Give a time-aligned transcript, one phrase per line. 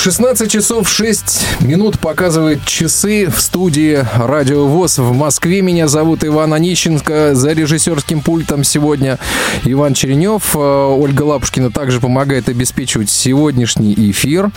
[0.00, 5.60] 16 часов 6 минут показывает часы в студии Радио ВОЗ в Москве.
[5.60, 7.34] Меня зовут Иван Онищенко.
[7.34, 9.18] За режиссерским пультом сегодня
[9.64, 10.54] Иван Черенев.
[10.54, 14.52] Э, Ольга Лапушкина также помогает обеспечивать сегодняшний эфир.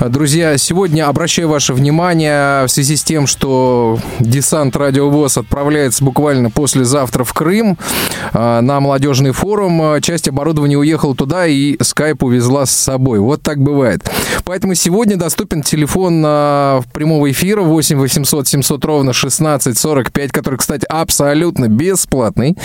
[0.00, 6.50] Друзья, сегодня обращаю ваше внимание в связи с тем, что десант Радио ВОЗ отправляется буквально
[6.50, 7.78] послезавтра в Крым
[8.34, 9.98] э, на молодежный форум.
[10.02, 13.18] Часть оборудования уехала туда и скайп увезла с собой.
[13.18, 14.02] Вот так бывает.
[14.44, 20.86] Поэтому сегодня доступен телефон э, прямого эфира 8 800 700 ровно 16 45, который, кстати,
[20.88, 22.56] абсолютно бесплатный.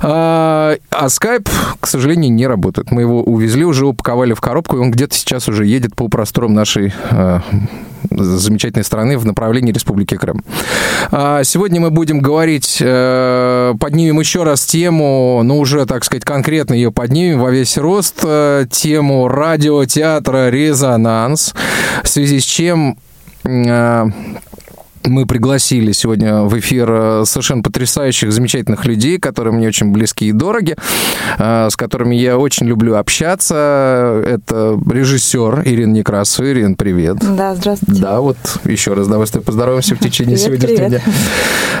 [0.00, 1.48] А, а скайп,
[1.80, 2.90] к сожалению, не работает.
[2.90, 6.54] Мы его увезли, уже упаковали в коробку, и он где-то сейчас уже едет по просторам
[6.54, 7.40] нашей э,
[8.10, 10.42] замечательной страны в направлении Республики Крым.
[11.10, 16.74] А сегодня мы будем говорить, э, поднимем еще раз тему, ну уже, так сказать, конкретно
[16.74, 20.48] ее поднимем во весь рост, э, тему радиотеатра
[21.20, 21.54] «Резонанс»,
[22.02, 22.96] в связи с чем
[23.44, 24.06] э,
[25.04, 30.32] мы пригласили сегодня в эфир э, совершенно потрясающих, замечательных людей, которые мне очень близки и
[30.32, 30.76] дороги,
[31.38, 34.22] э, с которыми я очень люблю общаться.
[34.26, 36.50] Это режиссер Ирина Некрасова.
[36.50, 37.18] Ирина, привет.
[37.20, 38.02] Да, здравствуйте.
[38.02, 41.02] Да, вот еще раз давай с тобой поздороваемся в течение Привет, сегодняшнего привет.
[41.02, 41.14] дня.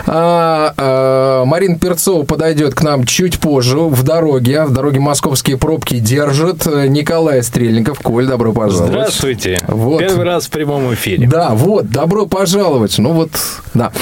[0.06, 4.64] А, а, Марина Перцова подойдет к нам чуть позже в дороге.
[4.64, 6.66] В дороге московские пробки держит.
[6.66, 8.00] Николай Стрельников.
[8.00, 8.90] Коль, добро пожаловать.
[8.90, 9.58] Здравствуйте.
[9.68, 10.00] Вот.
[10.00, 11.28] Первый раз в прямом эфире.
[11.28, 12.98] Да, вот, добро пожаловать.
[12.98, 13.30] Ну вот,
[13.74, 13.92] да.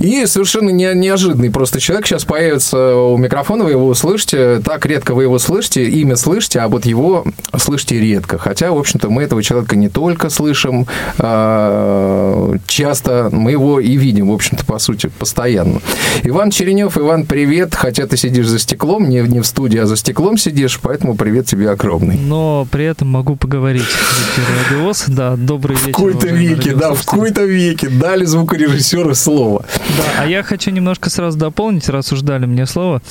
[0.00, 4.60] И совершенно не- неожиданный просто человек сейчас появится у микрофона, вы его услышите.
[4.64, 7.24] Так редко вы его слышите, имя слышите, а вот его
[7.56, 8.38] слышите редко.
[8.38, 10.86] Хотя, в общем-то, мы этого человека не только слышим
[11.18, 15.80] а, часто, мы его и видим, в общем-то, по сути, постоянно.
[16.22, 17.74] Иван Черенев, Иван, привет.
[17.74, 21.46] Хотя ты сидишь за стеклом, не, не в студии, а за стеклом сидишь, поэтому привет
[21.46, 22.16] тебе огромный.
[22.16, 25.04] но при этом могу поговорить в.
[25.08, 25.92] Да, добрый В вечер.
[25.96, 28.24] какой-то уважаемые веке, да, в какой-то веке дали
[28.56, 29.64] звукорежиссеру слово.
[29.96, 33.02] Да, а я хочу немножко сразу дополнить, раз уж дали мне слово,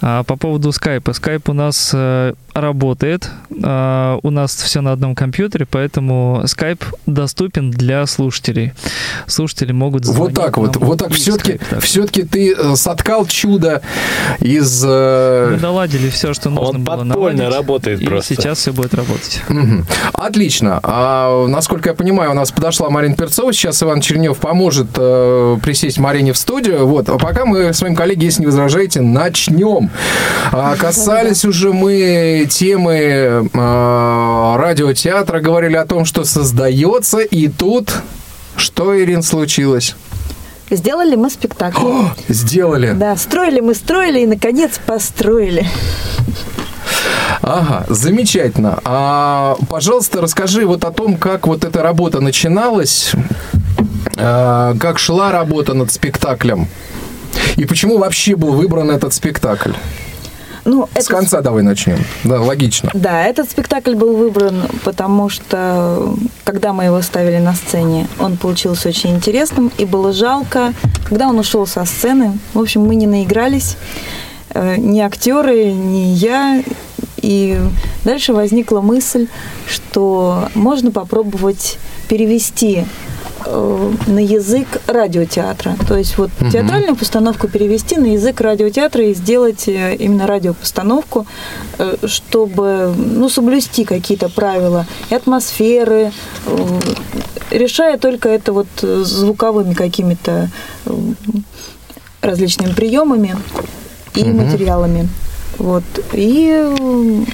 [0.00, 1.12] а, по поводу скайпа.
[1.12, 3.30] Скайп у нас э, работает,
[3.62, 8.72] а, у нас все на одном компьютере, поэтому скайп доступен для слушателей.
[9.26, 13.82] Слушатели могут Вот так вот, вот так все-таки, все-таки ты э, соткал чудо
[14.40, 14.82] из...
[14.86, 18.34] э, Мы доладили все, что нужно Он было наладить, работает и просто.
[18.34, 19.42] сейчас все будет работать.
[20.12, 20.80] Отлично.
[20.82, 23.52] А, насколько я понимаю, у нас подошла Марина Перцова.
[23.52, 26.86] Сейчас Иван Чернев поможет э, присесть Марине в студию.
[26.86, 27.08] Вот.
[27.08, 29.90] А пока мы с вами, коллеги, если не возражаете, начнем.
[30.52, 37.92] А, касались уже мы темы э, радиотеатра, говорили о том, что создается, и тут...
[38.56, 39.94] Что, Ирин, случилось?
[40.70, 41.80] Сделали мы спектакль.
[42.28, 42.92] Сделали.
[42.92, 45.64] Да, строили мы, строили и, наконец, построили.
[47.40, 48.78] Ага, замечательно.
[48.84, 53.12] А, пожалуйста, расскажи вот о том, как вот эта работа начиналась,
[54.14, 56.66] как шла работа над спектаклем,
[57.56, 59.72] и почему вообще был выбран этот спектакль.
[60.68, 61.98] Ну, С конца давай начнем.
[62.24, 62.90] Да, логично.
[62.92, 68.90] Да, этот спектакль был выбран, потому что, когда мы его ставили на сцене, он получился
[68.90, 70.74] очень интересным, и было жалко,
[71.08, 72.38] когда он ушел со сцены.
[72.52, 73.78] В общем, мы не наигрались,
[74.50, 76.62] э, ни актеры, ни я.
[77.16, 77.58] И
[78.04, 79.26] дальше возникла мысль,
[79.66, 81.78] что можно попробовать
[82.08, 82.84] перевести э,
[83.46, 85.76] на язык радиотеатра.
[85.86, 86.50] То есть вот Мгм.
[86.50, 91.26] театральную постановку перевести на язык радиотеатра и сделать э, именно радиопостановку,
[91.78, 96.12] э, чтобы ну, соблюсти какие-то правила и атмосферы,
[96.46, 96.80] э,
[97.50, 100.50] решая только это вот э, звуковыми какими-то
[100.86, 100.90] э,
[102.22, 103.36] различными приемами
[104.14, 104.36] и Мгм.
[104.44, 105.08] материалами.
[105.58, 105.84] Вот.
[106.12, 107.24] И э,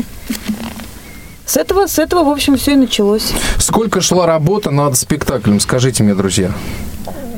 [1.46, 3.32] с этого, с этого, в общем, все и началось.
[3.58, 6.52] Сколько шла работа над спектаклем, скажите мне, друзья?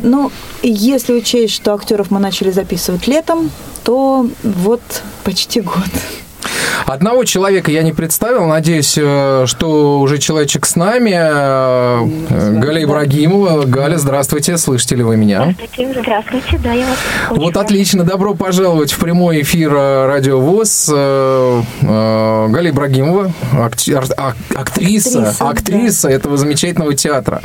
[0.02, 0.30] Ну,
[0.62, 3.50] если учесть, что актеров мы начали записывать летом,
[3.84, 4.82] то вот
[5.24, 5.90] почти год.
[6.84, 8.46] Одного человека я не представил.
[8.46, 11.12] Надеюсь, э, что уже человечек с нами.
[11.14, 13.64] Э, Галя Ибрагимова.
[13.64, 14.58] Галя, здравствуйте.
[14.58, 15.54] Слышите ли вы меня?
[15.56, 17.42] Здравствуйте, здравствуйте, да, я вас слышу.
[17.42, 20.90] Вот отлично, добро пожаловать в прямой эфир э, Радио ВОЗ.
[21.80, 27.40] Галя Ибрагимова, ак- актриса, Актриса, этого замечательного театра.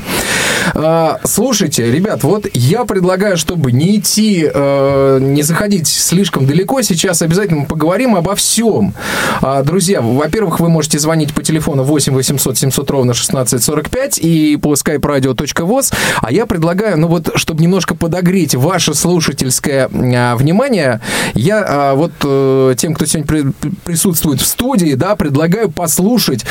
[1.24, 8.16] Слушайте, ребят, вот я предлагаю, чтобы не идти, не заходить слишком далеко, сейчас обязательно поговорим
[8.16, 8.94] обо всем.
[9.42, 14.74] А, Друзья, во-первых, вы можете звонить по телефону 8 800 700 ровно 1645 и по
[14.74, 15.94] skype radio.voz.
[16.22, 21.02] А я предлагаю, ну вот, чтобы немножко подогреть ваше слушательское а, внимание,
[21.34, 26.46] я а, вот э, тем, кто сегодня при- присутствует в студии, да, предлагаю послушать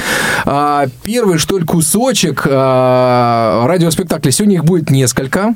[1.02, 4.30] первый, что ли, кусочек радиоспектакля.
[4.30, 5.54] Сегодня их будет несколько.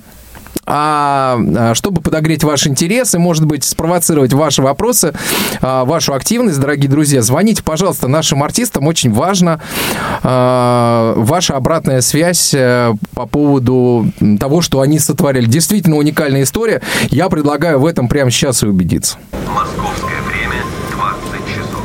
[0.66, 1.24] А
[1.56, 5.12] а, чтобы подогреть ваш интерес и, может быть, спровоцировать ваши вопросы,
[5.60, 8.86] а, вашу активность, дорогие друзья, звоните, пожалуйста, нашим артистам.
[8.86, 9.60] Очень важно
[10.22, 14.06] а, ваша обратная связь э, по поводу
[14.38, 15.46] того, что они сотворили.
[15.46, 16.82] Действительно уникальная история.
[17.10, 19.16] Я предлагаю в этом прямо сейчас и убедиться.
[19.54, 20.62] Московское время
[20.92, 21.82] 20 часов.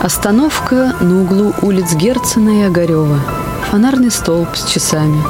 [0.00, 3.20] Остановка на углу улиц Герцена и Огарева.
[3.70, 5.22] Фонарный столб с часами.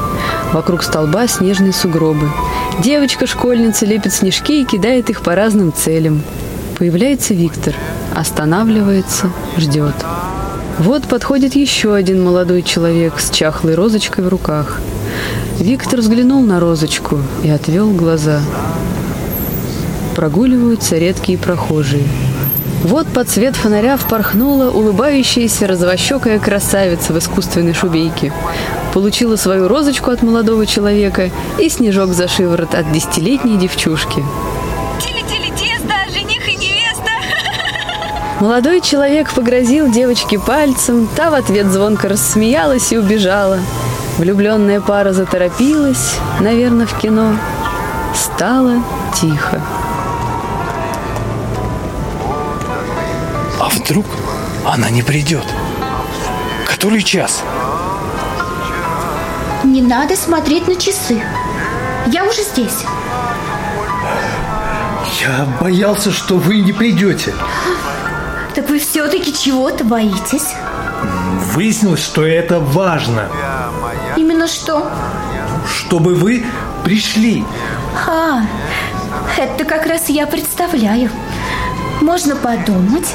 [0.53, 2.29] Вокруг столба снежные сугробы.
[2.83, 6.23] Девочка-школьница лепит снежки и кидает их по разным целям.
[6.79, 7.75] Появляется Виктор.
[8.15, 9.95] Останавливается, ждет.
[10.79, 14.81] Вот подходит еще один молодой человек с чахлой розочкой в руках.
[15.59, 18.41] Виктор взглянул на розочку и отвел глаза.
[20.17, 22.05] Прогуливаются редкие прохожие.
[22.83, 28.33] Вот под свет фонаря впорхнула улыбающаяся розовощекая красавица в искусственной шубейке.
[28.95, 34.25] Получила свою розочку от молодого человека и снежок за шиворот от десятилетней девчушки.
[34.99, 37.11] Тили-тили тесто, жених и невеста.
[38.41, 43.59] Молодой человек погрозил девочке пальцем, та в ответ звонко рассмеялась и убежала.
[44.17, 47.37] Влюбленная пара заторопилась, наверное, в кино.
[48.15, 48.83] Стало
[49.21, 49.61] тихо.
[53.91, 54.07] Вдруг
[54.65, 55.45] она не придет?
[56.65, 57.43] Который час?
[59.65, 61.21] Не надо смотреть на часы.
[62.07, 62.85] Я уже здесь.
[65.21, 67.35] Я боялся, что вы не придете.
[68.55, 70.55] Так вы все-таки чего-то боитесь?
[71.53, 73.29] Выяснилось, что это важно,
[74.17, 74.89] Именно что?
[75.67, 76.47] чтобы вы
[76.85, 77.45] пришли.
[78.07, 78.43] А,
[79.37, 81.11] это как раз я представляю.
[82.01, 83.15] Можно подумать.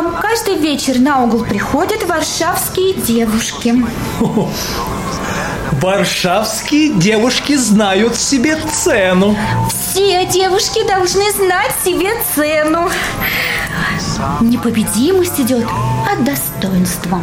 [0.00, 3.84] К вам каждый вечер на угол приходят варшавские девушки.
[5.72, 9.36] Варшавские девушки знают себе цену.
[9.68, 12.88] Все девушки должны знать себе цену.
[14.40, 15.66] Непобедимость идет
[16.10, 17.20] от достоинства.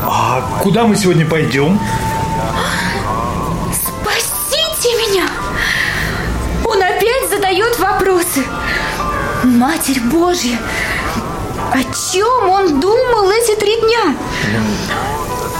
[0.00, 1.78] А куда мы сегодня пойдем?
[3.74, 5.28] Спасите меня!
[6.64, 8.42] Он опять задает вопросы.
[9.44, 10.58] Матерь Божья!
[11.72, 11.82] О
[12.12, 14.14] чем он думал эти три дня?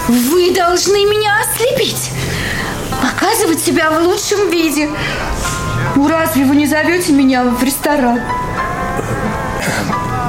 [0.07, 2.11] Вы должны меня ослепить.
[3.01, 4.89] Показывать себя в лучшем виде.
[5.95, 8.21] Ну, разве вы не зовете меня в ресторан?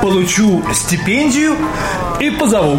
[0.00, 1.56] Получу стипендию
[2.19, 2.78] и позову.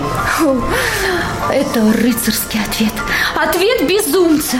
[1.51, 2.93] Это рыцарский ответ.
[3.35, 4.57] Ответ безумца.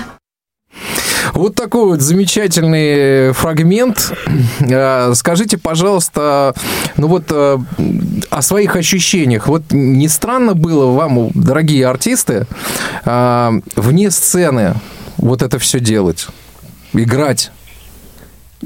[1.36, 4.14] Вот такой вот замечательный фрагмент.
[4.62, 6.56] Э, Скажите, пожалуйста,
[6.96, 7.58] ну вот э,
[8.30, 9.48] о своих ощущениях.
[9.48, 12.48] Вот не странно было вам, дорогие артисты,
[13.04, 14.76] э, вне сцены
[15.18, 16.28] вот это все делать,
[16.94, 17.52] играть?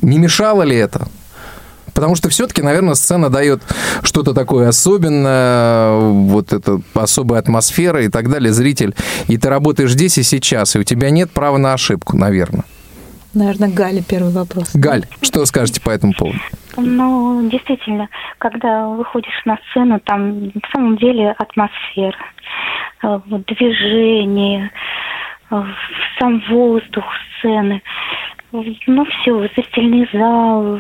[0.02, 1.08] Не мешало ли это?
[1.94, 3.62] Потому что все-таки, наверное, сцена дает
[4.04, 8.96] что-то такое особенное, вот это особая атмосфера и так далее, зритель.
[9.28, 12.64] И ты работаешь здесь и сейчас, и у тебя нет права на ошибку, наверное.
[13.34, 14.72] Наверное, Галя первый вопрос.
[14.74, 16.40] Галь, что скажете по этому поводу?
[16.78, 22.18] Ну, действительно, когда выходишь на сцену, там на самом деле атмосфера,
[23.04, 24.72] движение,
[26.20, 27.06] сам воздух
[27.38, 27.82] сцены,
[28.52, 30.80] ну все, зрительный зал,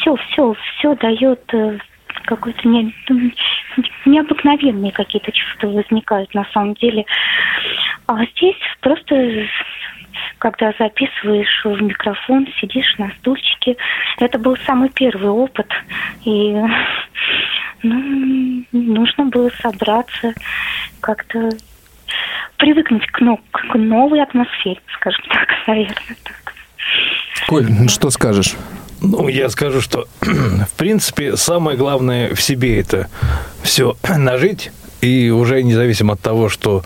[0.00, 1.78] все, все, все дает э,
[2.24, 3.30] какой-то не, ну,
[4.06, 7.04] необыкновенные какие-то чувства возникают на самом деле.
[8.06, 9.46] А здесь просто
[10.38, 13.76] когда записываешь в микрофон, сидишь на стульчике.
[14.18, 15.70] Это был самый первый опыт.
[16.24, 16.56] И
[17.82, 20.32] ну, нужно было собраться,
[21.00, 21.50] как-то
[22.56, 26.16] привыкнуть к, но- к новой атмосфере, скажем так, наверное.
[26.24, 26.54] Так.
[27.46, 28.54] Коль, ну что скажешь?
[29.00, 33.08] Ну, я скажу, что, в принципе, самое главное в себе это
[33.62, 34.70] все нажить.
[35.00, 36.84] И уже независимо от того, что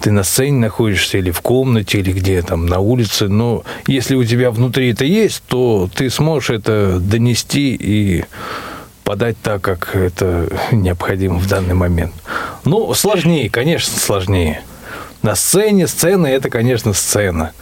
[0.00, 4.22] ты на сцене находишься или в комнате, или где там на улице, но если у
[4.22, 8.24] тебя внутри это есть, то ты сможешь это донести и
[9.02, 12.12] подать так, как это необходимо в данный момент.
[12.64, 14.62] Ну, сложнее, конечно, сложнее.
[15.22, 17.52] На сцене, сцена– это, конечно, сцена.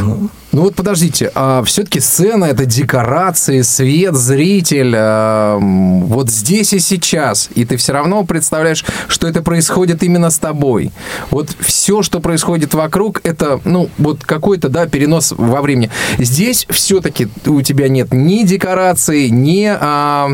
[0.00, 0.28] Ну
[0.62, 7.64] вот подождите, а все-таки сцена это декорации, свет, зритель, а, вот здесь и сейчас, и
[7.64, 10.92] ты все равно представляешь, что это происходит именно с тобой.
[11.30, 15.90] Вот все, что происходит вокруг, это, ну, вот какой-то, да, перенос во времени.
[16.18, 20.30] Здесь все-таки у тебя нет ни декорации, ни а,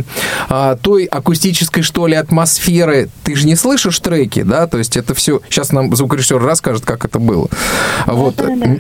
[0.49, 3.09] а, той акустической, что ли, атмосферы.
[3.25, 5.41] Ты же не слышишь треки, да, то есть это все...
[5.49, 7.49] Сейчас нам звукорежиссер расскажет, как это было.
[8.07, 8.35] Вот.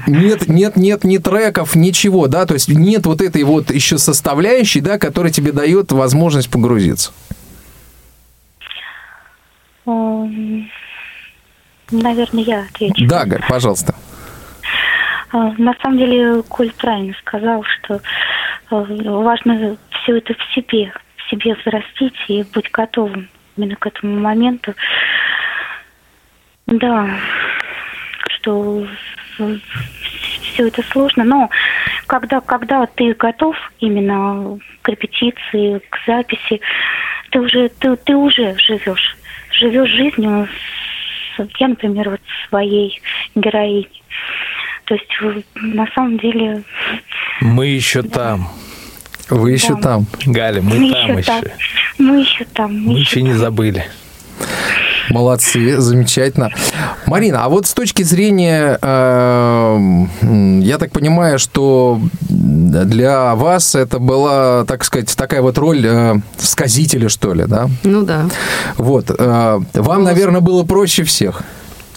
[0.07, 4.81] Нет, нет, нет ни треков, ничего, да, то есть нет вот этой вот еще составляющей,
[4.81, 7.13] да, которая тебе дает возможность погрузиться.
[11.93, 13.07] Наверное, я отвечу.
[13.07, 13.95] Да, Галь, пожалуйста.
[15.33, 18.01] А, На самом деле, Коль правильно сказал, что
[18.71, 24.21] э, важно все это в себе, в себе взрастить и быть готовым именно к этому
[24.21, 24.75] моменту.
[26.67, 27.09] Да,
[28.29, 28.87] что
[30.53, 31.51] все это сложно, но
[32.07, 36.61] когда, когда ты готов именно к репетиции, к записи,
[37.31, 39.17] ты уже, ты, ты уже живешь,
[39.53, 40.49] живешь жизнью,
[41.37, 43.01] с- я, например, вот своей
[43.35, 44.03] героиней.
[44.85, 45.09] То есть
[45.55, 46.63] на самом деле
[47.41, 48.49] Мы еще там.
[49.29, 49.81] Вы еще Да.
[49.83, 50.07] там.
[50.27, 51.53] Галя, мы, мы там еще там, еще.
[51.99, 53.85] мы еще там, Мы еще не забыли.
[55.11, 56.51] Молодцы, замечательно.
[57.07, 59.77] Марина, а вот с точки зрения, э,
[60.23, 66.15] м, я так понимаю, что для вас это была, так сказать, такая вот роль э,
[66.39, 67.69] сказителя, что ли, да?
[67.83, 68.27] Ну да.
[68.77, 69.11] Вот.
[69.11, 71.43] э, вам, наверное, было проще всех.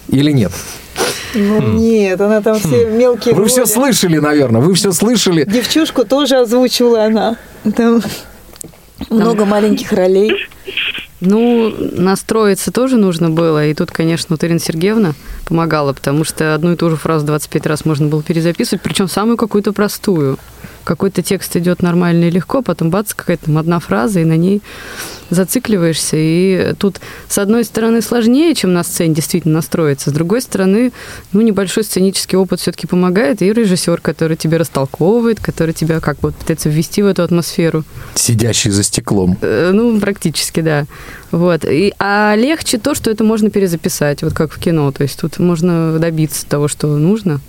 [0.10, 0.52] Или нет?
[1.36, 3.70] Ну нет, она там все мелкие Вы все роли.
[3.70, 5.46] слышали, наверное, вы все слышали.
[5.46, 7.38] Девчушку тоже озвучивала она.
[7.76, 8.02] Там
[9.10, 10.32] много маленьких ролей.
[11.26, 13.68] Ну, настроиться тоже нужно было.
[13.68, 15.14] И тут, конечно, вот Ирина Сергеевна
[15.46, 19.38] помогала, потому что одну и ту же фразу 25 раз можно было перезаписывать, причем самую
[19.38, 20.38] какую-то простую.
[20.84, 24.62] Какой-то текст идет нормально и легко, потом бац, какая-то одна фраза, и на ней
[25.34, 26.16] зацикливаешься.
[26.18, 30.92] И тут, с одной стороны, сложнее, чем на сцене действительно настроиться, с другой стороны,
[31.32, 36.32] ну, небольшой сценический опыт все-таки помогает, и режиссер, который тебя растолковывает, который тебя как бы
[36.32, 37.84] пытается ввести в эту атмосферу.
[38.16, 39.38] Сидящий за стеклом.
[39.42, 40.86] Э, Ну, практически, да.
[41.32, 41.66] Вот.
[41.66, 44.92] И, а легче то, что это можно перезаписать, вот как в кино.
[44.92, 47.40] То есть тут можно добиться того, что нужно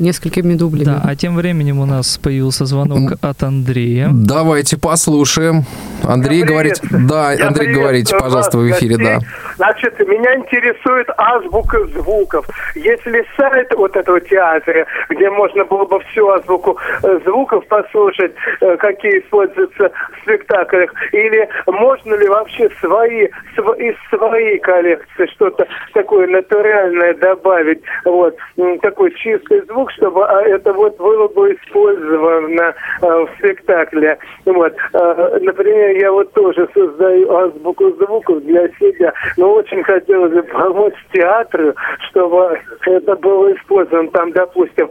[0.00, 0.84] несколькими дублями.
[0.84, 4.08] Да, а тем временем у нас появился звонок от Андрея.
[4.12, 5.64] Давайте послушаем.
[6.04, 6.74] Андрей говорит...
[6.90, 9.18] Да, Я Андрей, говорите, пожалуйста, в эфире, да.
[9.56, 12.46] Значит, меня интересует азбука звуков.
[12.74, 18.76] Если сайт вот этого театра, где можно было бы всю азбуку э, звуков послушать, э,
[18.76, 26.26] какие используются в спектаклях, или можно ли вообще свои, св- из своей коллекции что-то такое
[26.28, 28.36] натуральное добавить, вот,
[28.82, 34.18] такой чистый звук, чтобы а, это вот было бы использовано э, в спектакле.
[34.44, 34.74] Вот.
[34.94, 40.94] Э, Например, я вот тоже создаю азбуку звуков для себя, но очень хотелось бы помочь
[41.12, 41.74] театру,
[42.10, 44.08] чтобы это было использовано.
[44.10, 44.88] Там, допустим,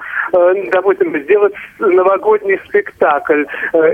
[0.72, 3.44] допустим, сделать новогодний спектакль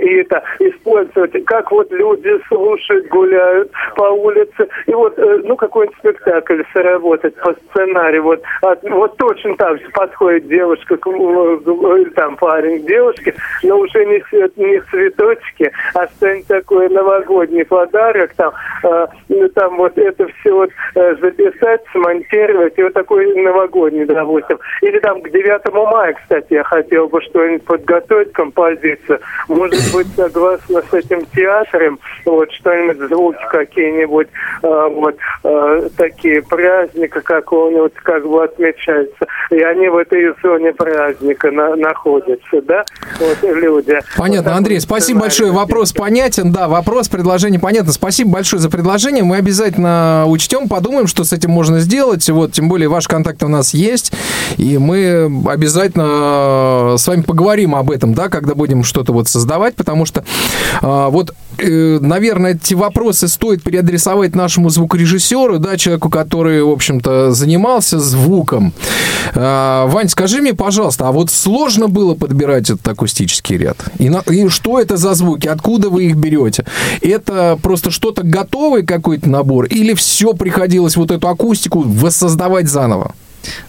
[0.01, 5.97] и это использовать, как вот люди слушают, гуляют по улице, и вот, э, ну, какой-нибудь
[5.99, 11.17] спектакль сработать по сценарию, вот, от- вот точно так же подходит девушка, к, м,
[11.97, 13.33] или там парень девушке,
[13.63, 14.23] но уже не,
[14.57, 20.69] не цветочки, а что-нибудь такое новогодний подарок, там, э, ну, там вот это все вот
[20.95, 24.59] э, записать, смонтировать, и вот такой новогодний, допустим.
[24.81, 29.19] Или там к 9 мая, кстати, я хотел бы что-нибудь подготовить, композицию.
[29.47, 34.27] Может быть, согласно с этим театром, вот что-нибудь, звуки какие-нибудь,
[34.63, 39.25] э, вот э, такие праздника какого-нибудь как бы отмечаются.
[39.51, 42.83] И они в этой зоне праздника на- находятся, да,
[43.19, 43.99] вот люди.
[44.17, 45.51] Понятно, Вот Андрей, спасибо большое.
[45.51, 46.51] Вопрос понятен.
[46.51, 47.91] Да, вопрос, предложение понятно.
[47.93, 49.23] Спасибо большое за предложение.
[49.23, 52.29] Мы обязательно учтем, подумаем, что с этим можно сделать.
[52.29, 54.11] Вот, тем более, ваши контакты у нас есть.
[54.57, 59.75] И мы обязательно э, с вами поговорим об этом, да, когда будем что-то вот создавать,
[59.75, 60.21] потому что
[60.81, 67.99] э, вот, наверное, эти вопросы стоит переадресовать нашему звукорежиссеру, да, человеку, который, в общем-то, занимался
[67.99, 68.73] звуком.
[69.35, 73.77] Э, Вань, скажи мне, пожалуйста, а вот сложно было подбирать этот акустический ряд?
[73.99, 75.47] И, на- и что это за звуки?
[75.47, 76.65] Откуда вы их берете?
[77.01, 79.65] Это просто что-то готовый какой-то набор?
[79.65, 83.13] Или все приходилось вот эту акустику воссоздавать заново?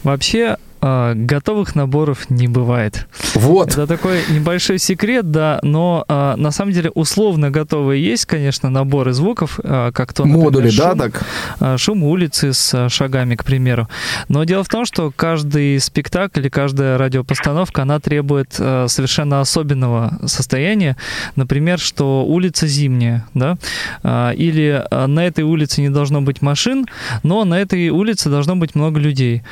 [0.03, 3.07] Вообще, а, готовых наборов не бывает.
[3.33, 3.71] Вот.
[3.71, 9.14] Это такой небольшой секрет, да, но а, на самом деле условно готовые есть, конечно, наборы
[9.14, 11.23] звуков, а, как то, например, Модули, да, шум, так?
[11.59, 13.88] а, шум улицы с а, шагами, к примеру.
[14.29, 20.19] Но дело в том, что каждый спектакль и каждая радиопостановка, она требует а, совершенно особенного
[20.26, 20.99] состояния.
[21.35, 23.57] Например, что улица зимняя, да,
[24.03, 26.85] а, или а, на этой улице не должно быть машин,
[27.23, 29.43] но на этой улице должно быть много людей.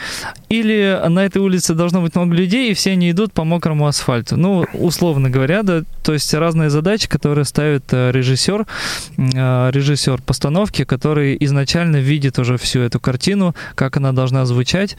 [0.51, 4.37] Или на этой улице должно быть много людей, и все они идут по мокрому асфальту.
[4.37, 8.67] Ну, условно говоря, да, то есть разные задачи, которые ставит э, режиссер,
[9.17, 14.97] э, режиссер постановки, который изначально видит уже всю эту картину, как она должна звучать.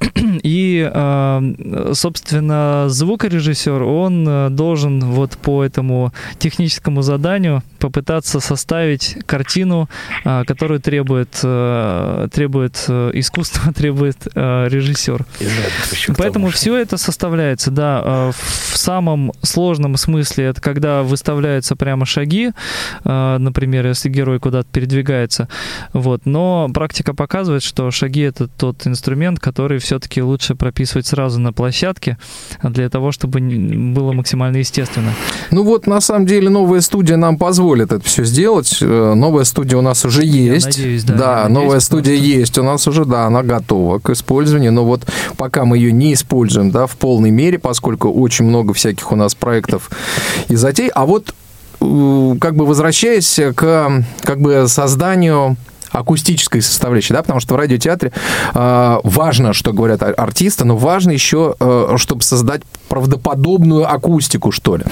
[0.42, 9.88] И, э, собственно, звукорежиссер, он э, должен вот по этому техническому заданию попытаться составить картину,
[10.24, 14.68] э, которую требует, э, требует э, искусство, требует э,
[16.16, 22.52] Поэтому все это составляется, да, э, в самом сложном смысле это когда выставляются прямо шаги,
[23.04, 25.48] э, например, если герой куда-то передвигается,
[25.92, 26.22] вот.
[26.24, 32.18] Но практика показывает, что шаги это тот инструмент, который все-таки лучше прописывать сразу на площадке
[32.62, 35.12] для того, чтобы было максимально естественно.
[35.50, 38.78] Ну вот, на самом деле, новая студия нам позволит это все сделать.
[38.80, 40.66] Э, Новая студия у нас уже есть.
[40.66, 42.58] надеюсь, да, я надеюсь, новая студия есть.
[42.58, 44.72] У нас уже, да, она готова к использованию.
[44.72, 45.06] Но вот
[45.42, 49.34] пока мы ее не используем, да, в полной мере, поскольку очень много всяких у нас
[49.34, 49.90] проектов
[50.46, 50.88] и затей.
[50.88, 51.34] А вот
[51.80, 55.56] э, как бы возвращаясь к как бы созданию
[55.92, 58.12] акустической составляющей, да, потому что в радиотеатре
[58.54, 64.76] э, важно, что говорят ар- артисты, но важно еще, э, чтобы создать правдоподобную акустику, что
[64.76, 64.84] ли.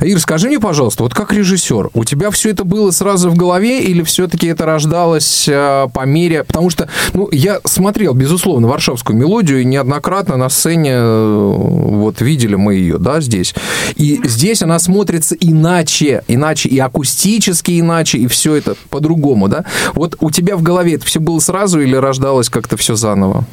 [0.00, 3.82] Ир, скажи мне, пожалуйста, вот как режиссер, у тебя все это было сразу в голове
[3.82, 6.44] или все-таки это рождалось э, по мере...
[6.44, 12.54] Потому что, ну, я смотрел, безусловно, варшавскую мелодию, и неоднократно на сцене, э, вот, видели
[12.54, 13.54] мы ее, да, здесь.
[13.96, 19.64] И здесь она смотрится иначе, иначе и акустически иначе, и все это по-другому, да?
[19.94, 23.44] Вот у тебя в голове это все было сразу или рождалось как-то все заново?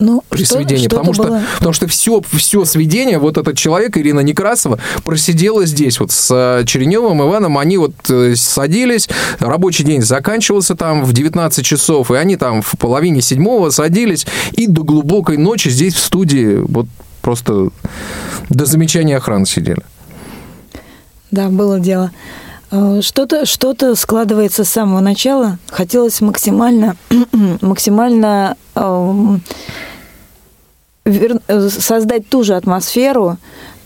[0.00, 1.42] Ну, при что- сведении, что-то потому что, было.
[1.58, 6.64] потому что все, все сведение, вот этот человек, Ирина Некрасова, просидела здесь вот с э,
[6.66, 9.08] Череневым, Иваном, они вот э, садились,
[9.38, 14.66] рабочий день заканчивался там в 19 часов, и они там в половине седьмого садились, и
[14.66, 16.86] до глубокой ночи здесь в студии вот
[17.22, 17.68] просто
[18.50, 19.82] до замечания охраны сидели.
[21.30, 22.10] Да, было дело.
[22.70, 25.58] Э, Что-то что складывается с самого начала.
[25.70, 26.96] Хотелось максимально,
[27.60, 29.42] максимально эм,
[31.04, 33.36] э, создать ту же атмосферу,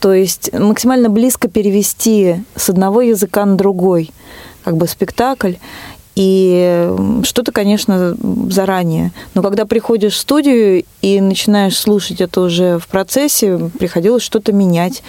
[0.01, 4.11] то есть максимально близко перевести с одного языка на другой,
[4.65, 5.55] как бы спектакль.
[6.15, 8.17] И м, что-то, конечно,
[8.51, 9.13] заранее.
[9.35, 15.05] Но когда приходишь в студию и начинаешь слушать это уже в процессе, приходилось что-то менять,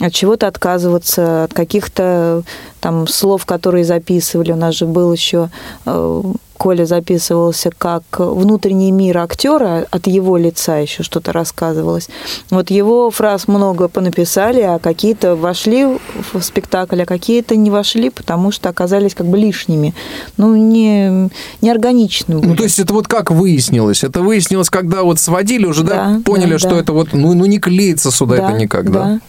[0.00, 2.44] от чего-то отказываться, от каких-то
[2.84, 4.52] там слов, которые записывали.
[4.52, 5.48] У нас же был еще
[5.86, 6.22] э,
[6.58, 12.10] Коля записывался как внутренний мир актера, от его лица еще что-то рассказывалось.
[12.50, 15.86] Вот его фраз много понаписали, а какие-то вошли
[16.34, 19.94] в спектакль, а какие-то не вошли, потому что оказались как бы лишними.
[20.36, 21.30] Ну, не,
[21.62, 22.44] неорганичными.
[22.44, 24.04] Ну, то есть это вот как выяснилось?
[24.04, 26.80] Это выяснилось, когда вот сводили уже, да, Да, поняли, да, что да.
[26.80, 29.04] это вот, ну, ну не клеится сюда это никак, да?
[29.04, 29.20] Да,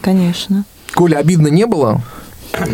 [0.00, 0.64] конечно.
[0.94, 2.00] Коля, обидно не было?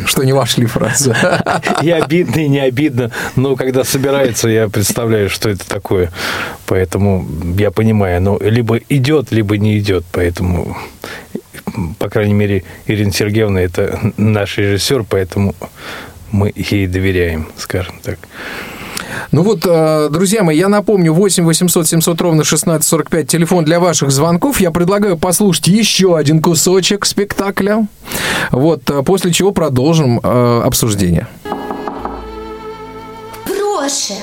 [0.07, 1.15] Что не вошли фразы.
[1.83, 3.11] И обидно, и не обидно.
[3.37, 6.11] Но когда собирается, я представляю, что это такое.
[6.67, 7.27] Поэтому
[7.59, 10.05] я понимаю, ну, либо идет, либо не идет.
[10.13, 10.77] Поэтому,
[11.99, 15.55] по крайней мере, Ирина Сергеевна– это наш режиссер, поэтому
[16.31, 18.19] мы ей доверяем, скажем так.
[19.33, 24.11] Ну вот, э, друзья мои, я напомню, 8 800 700 ровно 1645, телефон для ваших
[24.11, 24.61] звонков.
[24.61, 27.87] Я предлагаю послушать еще один кусочек спектакля.
[28.51, 31.27] Вот, э, после чего продолжим э, обсуждение.
[33.45, 34.15] Проще.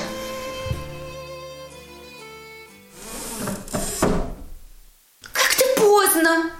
[5.32, 6.50] Как ты поздно.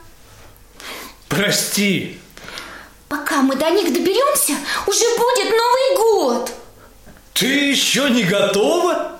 [1.29, 2.19] Прости.
[3.09, 4.55] Пока мы до них доберемся,
[4.87, 6.53] уже будет Новый год.
[7.35, 9.19] Ты еще не готова?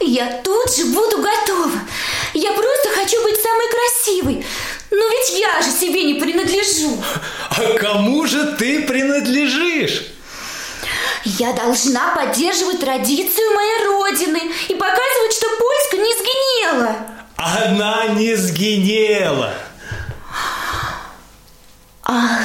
[0.00, 1.78] Я тут же буду готова.
[2.34, 4.46] Я просто хочу быть самой красивой.
[4.90, 7.00] Но ведь я же себе не принадлежу.
[7.50, 10.06] А кому же ты принадлежишь?
[11.24, 16.96] Я должна поддерживать традицию моей родины и показывать, что Польска не сгинела.
[17.36, 19.54] Она не сгинела.
[22.02, 22.40] А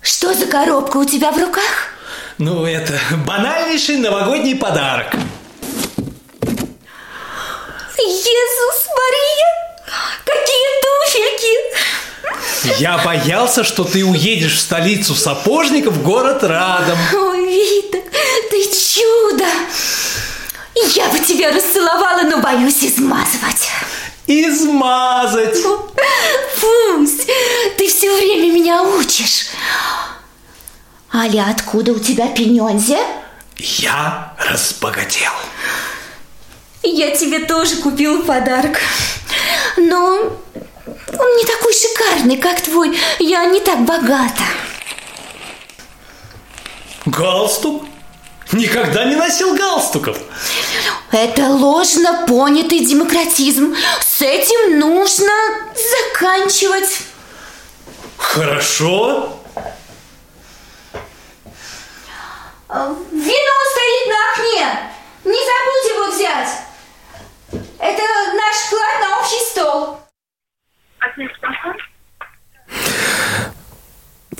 [0.00, 1.97] что за коробка у тебя в руках?
[2.38, 5.12] Ну, это банальнейший новогодний подарок.
[7.96, 9.48] Иисус Мария!
[12.78, 16.96] Я боялся, что ты уедешь в столицу сапожников, город Радом.
[17.12, 17.98] Ой, Вита,
[18.50, 19.44] ты чудо!
[20.94, 23.68] Я бы тебя расцеловала, но боюсь измазывать.
[24.28, 25.58] Измазать!
[26.60, 27.26] Пусть,
[27.76, 29.46] ты все время меня учишь.
[31.12, 32.98] Аля, откуда у тебя пенензе?
[33.56, 35.32] Я разбогател.
[36.82, 38.78] Я тебе тоже купила подарок.
[39.76, 42.98] Но он не такой шикарный, как твой.
[43.18, 44.44] Я не так богата.
[47.06, 47.84] Галстук?
[48.52, 50.18] Никогда не носил галстуков.
[51.10, 53.74] Это ложно понятый демократизм.
[54.00, 55.32] С этим нужно
[56.12, 57.00] заканчивать.
[58.16, 59.38] Хорошо.
[62.68, 64.66] Вино стоит на окне.
[65.24, 66.52] Не забудь его взять.
[67.78, 68.02] Это
[68.34, 69.98] наш вклад на общий стол.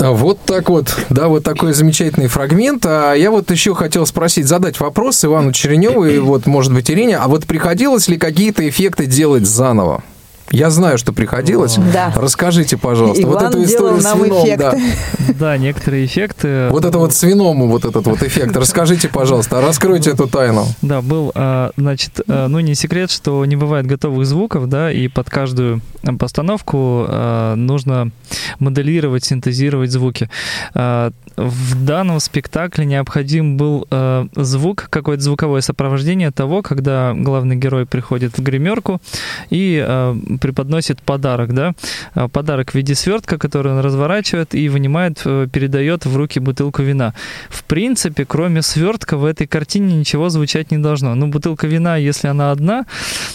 [0.01, 2.85] А Вот так вот, да, вот такой замечательный фрагмент.
[2.87, 7.17] А я вот еще хотел спросить, задать вопрос Ивану Череневу и вот, может быть, Ирине,
[7.17, 10.05] а вот приходилось ли какие-то эффекты делать заново?
[10.51, 11.77] Я знаю, что приходилось.
[11.93, 12.13] Да.
[12.17, 14.59] Расскажите, пожалуйста, вот Иван эту историю с вином, эффекты.
[14.59, 14.79] да.
[15.39, 16.69] Да, некоторые эффекты.
[16.71, 18.57] Вот это вот с вином, вот этот вот эффект.
[18.57, 20.67] Расскажите, пожалуйста, раскройте эту тайну.
[20.83, 25.07] Да, был, а, значит, а, ну не секрет, что не бывает готовых звуков, да, и
[25.09, 28.11] под каждую а, постановку а, нужно
[28.59, 30.31] моделировать, синтезировать звуки.
[30.75, 37.87] А, В данном спектакле необходим был а, звук, какое-то звуковое сопровождение того, когда главный герой
[37.87, 39.01] приходит в гримерку
[39.51, 41.75] и а, преподносит подарок, да,
[42.15, 46.83] А, подарок в виде свертка, который он разворачивает и вынимает, э, передает в руки бутылку
[46.83, 47.15] вина.
[47.49, 51.15] В принципе, кроме свертка в этой картине ничего звучать не должно.
[51.15, 52.87] Ну, бутылка вина, если она одна,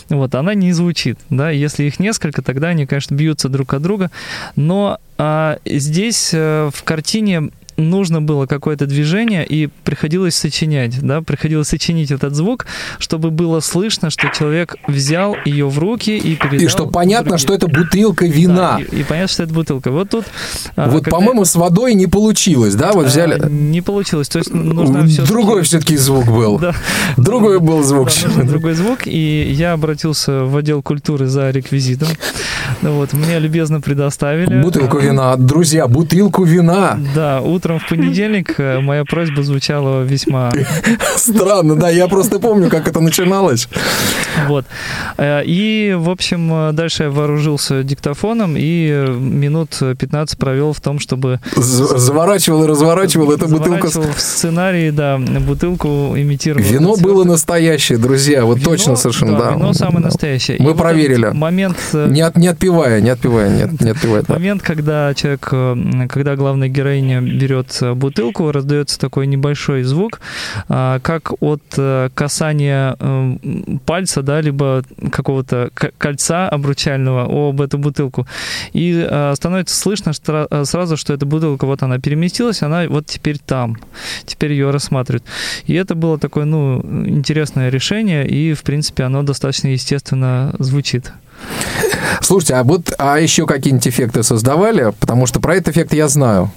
[0.09, 4.11] вот, она не звучит, да, если их несколько, тогда они, конечно, бьются друг от друга,
[4.55, 11.67] но а, здесь э, в картине нужно было какое-то движение, и приходилось сочинять, да, приходилось
[11.67, 12.65] сочинить этот звук,
[12.99, 16.59] чтобы было слышно, что человек взял ее в руки и передал.
[16.59, 18.77] И что понятно, что это бутылка вина.
[18.79, 19.91] Да, и, и понятно, что это бутылка.
[19.91, 20.25] Вот тут...
[20.75, 22.91] а, Вот, когда- по-моему, с водой не получилось, да?
[22.93, 23.49] Вот а, взяли...
[23.49, 26.59] Не получилось, то есть нужно все Другой все-таки звук был.
[26.59, 26.73] Да.
[27.17, 28.09] Другой был звук.
[28.36, 32.09] Да, другой звук, и я обратился в отдел культуры за реквизитом.
[32.81, 34.62] Ну Вот, мне любезно предоставили.
[34.62, 35.36] Бутылку вина.
[35.36, 36.99] Друзья, бутылку вина.
[37.15, 40.52] Да, утром в понедельник э, моя просьба звучала весьма...
[41.15, 43.69] Странно, да, я просто помню, как это начиналось.
[44.49, 44.65] Вот.
[45.17, 50.99] Э, И, в общем, э, дальше я вооружился диктофоном и минут 15 провел в том,
[50.99, 51.39] чтобы...
[51.56, 53.88] Заворачивал и разворачивал эту бутылку.
[53.88, 56.65] в сценарии, да, бутылку имитировал.
[56.67, 59.52] Вино было настоящее, друзья, вот Вино, точно совершенно, да.
[59.52, 60.58] Вино самое настоящее.
[60.60, 61.28] Мы И проверили.
[61.28, 61.78] Момент...
[61.93, 64.23] Не, от- не отпивая, не отпивая, нет, не отпивая.
[64.28, 64.34] да.
[64.34, 65.41] Момент, когда человек,
[66.12, 70.19] когда главная героиня берет э, бутылку, раздается такой небольшой звук,
[70.69, 73.35] а, как от э, касания э,
[73.85, 78.27] пальца, да, либо какого-то кольца обручального об эту бутылку.
[78.73, 83.05] И э, становится слышно штра- э, сразу, что эта бутылка, вот она переместилась, она вот
[83.05, 83.77] теперь там,
[84.25, 85.23] теперь ее рассматривают.
[85.65, 91.11] И это было такое, ну, интересное решение, и, в принципе, оно достаточно естественно звучит.
[92.21, 94.93] Слушайте, а вот а еще какие-нибудь эффекты создавали?
[94.99, 96.51] Потому что про этот эффект я знаю.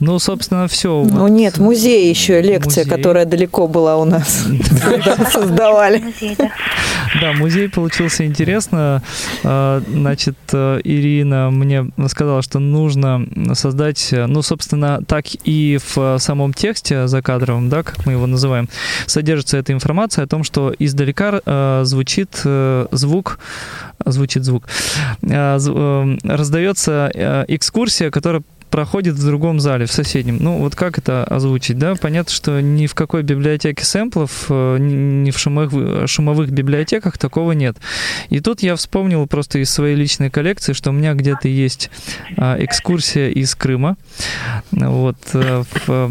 [0.00, 1.02] Ну, собственно, все.
[1.04, 2.96] Ну нет, в музее еще лекция, Музей.
[2.96, 4.46] которая далеко была у нас.
[5.32, 6.02] Создавали.
[7.20, 9.02] Да, музей получился интересно.
[9.44, 16.52] А, Значит, э, Ирина мне сказала, что нужно создать, ну, собственно, так и в самом
[16.52, 18.68] тексте закадровом, да, как мы его называем,
[19.06, 23.38] содержится эта информация о том, что издалека э, звучит э, звук,
[24.04, 24.64] звучит звук,
[25.22, 27.10] раздается
[27.48, 28.42] экскурсия, которая
[28.76, 30.36] проходит в другом зале, в соседнем.
[30.38, 31.94] Ну, вот как это озвучить, да?
[31.94, 37.78] Понятно, что ни в какой библиотеке сэмплов, э, ни в шумовых, шумовых библиотеках такого нет.
[38.28, 41.88] И тут я вспомнил просто из своей личной коллекции, что у меня где-то есть
[42.36, 43.96] а, экскурсия из Крыма.
[44.72, 45.16] Вот.
[45.32, 46.08] э, э,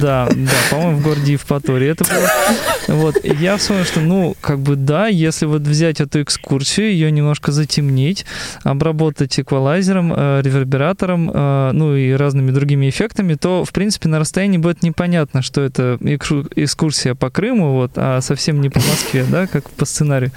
[0.00, 2.96] да, да, по-моему, в городе Евпатории это было.
[2.96, 3.16] Вот.
[3.22, 8.24] Я вспомнил, что, ну, как бы, да, если вот взять эту экскурсию, ее немножко затемнить,
[8.64, 10.10] обработать эквалайзером,
[10.40, 15.62] ревербератором, э, ну и разными другими эффектами, то, в принципе, на расстоянии будет непонятно, что
[15.62, 20.30] это экскурсия по Крыму, вот, а совсем не по Москве, да, как по сценарию.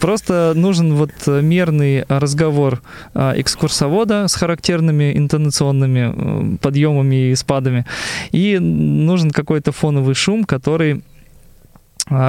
[0.00, 2.82] Просто нужен вот мерный разговор
[3.14, 7.86] а, экскурсовода с характерными интонационными э, подъемами и спадами,
[8.32, 11.02] и нужен какой-то фоновый шум, который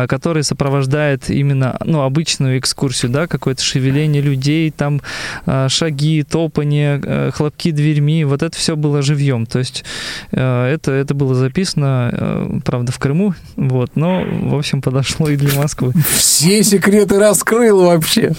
[0.07, 5.01] который сопровождает именно, ну, обычную экскурсию, да, какое-то шевеление людей, там
[5.45, 9.83] а, шаги, топание, э, хлопки дверьми, вот это все было живьем, то есть
[10.31, 15.93] это, это было записано, правда, в Крыму, вот, но, в общем, подошло и для Москвы.
[16.15, 18.33] Все секреты раскрыл вообще.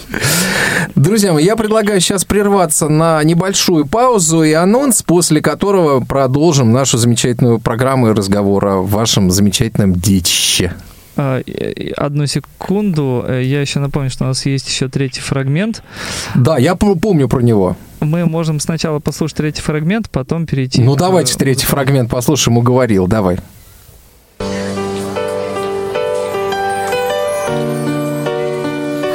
[0.95, 6.97] Друзья мои, я предлагаю сейчас прерваться на небольшую паузу и анонс, после которого продолжим нашу
[6.97, 10.73] замечательную программу и разговор о вашем замечательном детище.
[11.15, 13.23] А, э, Одну секунду.
[13.27, 15.83] Э, Я еще напомню, что у нас есть еще третий фрагмент.
[16.35, 17.75] Да, я помню про него.
[17.99, 20.81] Мы можем сначала послушать третий фрагмент, потом перейти.
[20.81, 23.37] Ну, к- давайте третий фрагмент послушаем, уговорил, давай.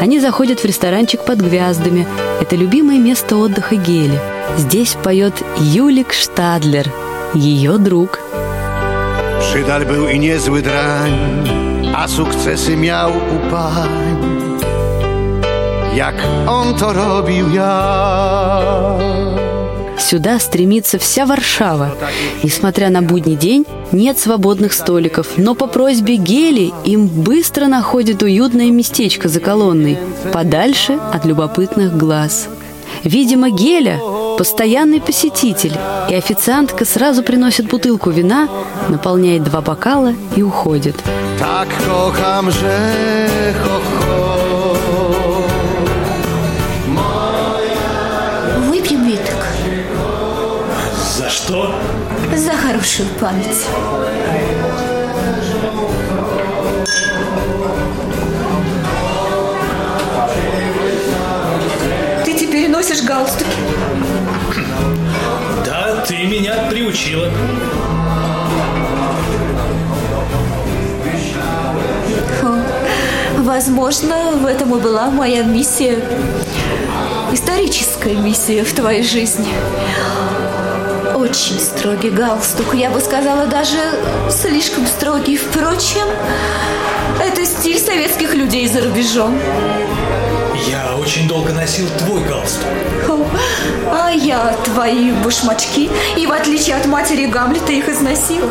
[0.00, 2.06] Они заходят в ресторанчик под гвяздами.
[2.40, 4.18] Это любимое место отдыха Гели.
[4.56, 6.90] Здесь поет Юлик Штадлер,
[7.34, 8.20] ее друг.
[9.40, 11.12] Przydal był i niezły drań,
[11.96, 13.88] a sukcesy miał u pań.
[15.94, 16.14] Jak
[16.46, 18.98] on to robił ja.
[19.98, 21.90] Сюда стремится вся Варшава.
[22.42, 28.70] Несмотря на будний день, нет свободных столиков, но по просьбе Гели им быстро находят уютное
[28.70, 29.98] местечко за колонной,
[30.32, 32.48] подальше от любопытных глаз.
[33.04, 33.98] Видимо, Геля–
[34.38, 35.76] постоянный посетитель,
[36.08, 38.48] и официантка сразу приносит бутылку вина,
[38.88, 40.96] наполняет два бокала и уходит.
[42.50, 43.28] Że
[43.64, 44.38] ho, ho.
[48.70, 49.44] Выпьем, Виток,
[51.18, 51.74] За что?
[52.36, 53.66] за хорошую память.
[62.88, 63.50] Носишь галстуки.
[65.64, 67.30] Да, ты меня приучила.
[73.38, 75.98] Возможно, в этом и была моя миссия.
[77.32, 79.48] Историческая миссия в твоей жизни.
[81.14, 82.74] Очень строгий галстук.
[82.74, 83.78] Я бы сказала, даже
[84.30, 85.36] слишком строгий.
[85.36, 86.06] Впрочем,
[87.20, 89.38] это стиль советских людей за рубежом.
[90.70, 92.68] Я очень долго носил твой галстук.
[93.90, 95.90] А я твои башмачки.
[96.16, 98.50] И в отличие от матери Гамлета их износил.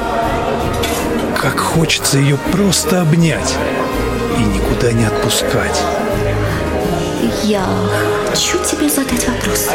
[1.39, 3.55] Как хочется ее просто обнять
[4.37, 5.79] и никуда не отпускать.
[7.43, 7.63] Я
[8.29, 9.69] хочу тебе задать вопрос.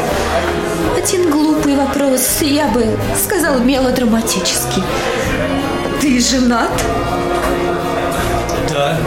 [0.97, 4.83] Один глупый вопрос, я бы сказала мелодраматический.
[6.01, 6.73] Ты женат?
[8.69, 8.99] Да.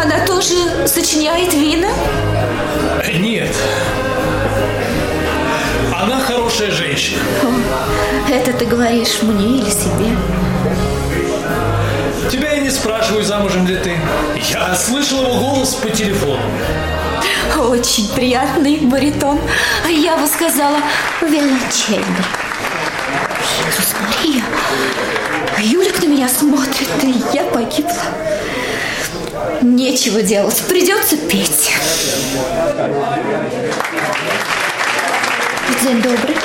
[0.00, 0.54] Она тоже
[0.86, 1.88] сочиняет вина?
[3.18, 3.54] Нет.
[5.94, 7.22] Она хорошая женщина.
[7.42, 10.16] О, Это ты говоришь мне или себе?
[12.30, 13.96] Тебя я не спрашиваю, замужем ли ты.
[14.50, 16.40] Я слышал его голос по телефону.
[17.56, 19.38] Очень приятный баритон.
[19.86, 20.78] А Я бы сказала,
[21.22, 22.24] величайный.
[23.68, 24.42] Иисус Мария,
[25.60, 27.92] Юлик на меня смотрит, и я погибла.
[29.62, 31.72] Нечего делать, придется петь.
[35.82, 36.36] День добрый.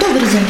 [0.00, 0.46] Добрый день.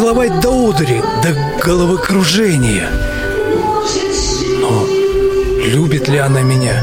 [0.00, 2.88] Целовать до одури, до головокружения.
[4.58, 4.86] Но
[5.62, 6.82] любит ли она меня?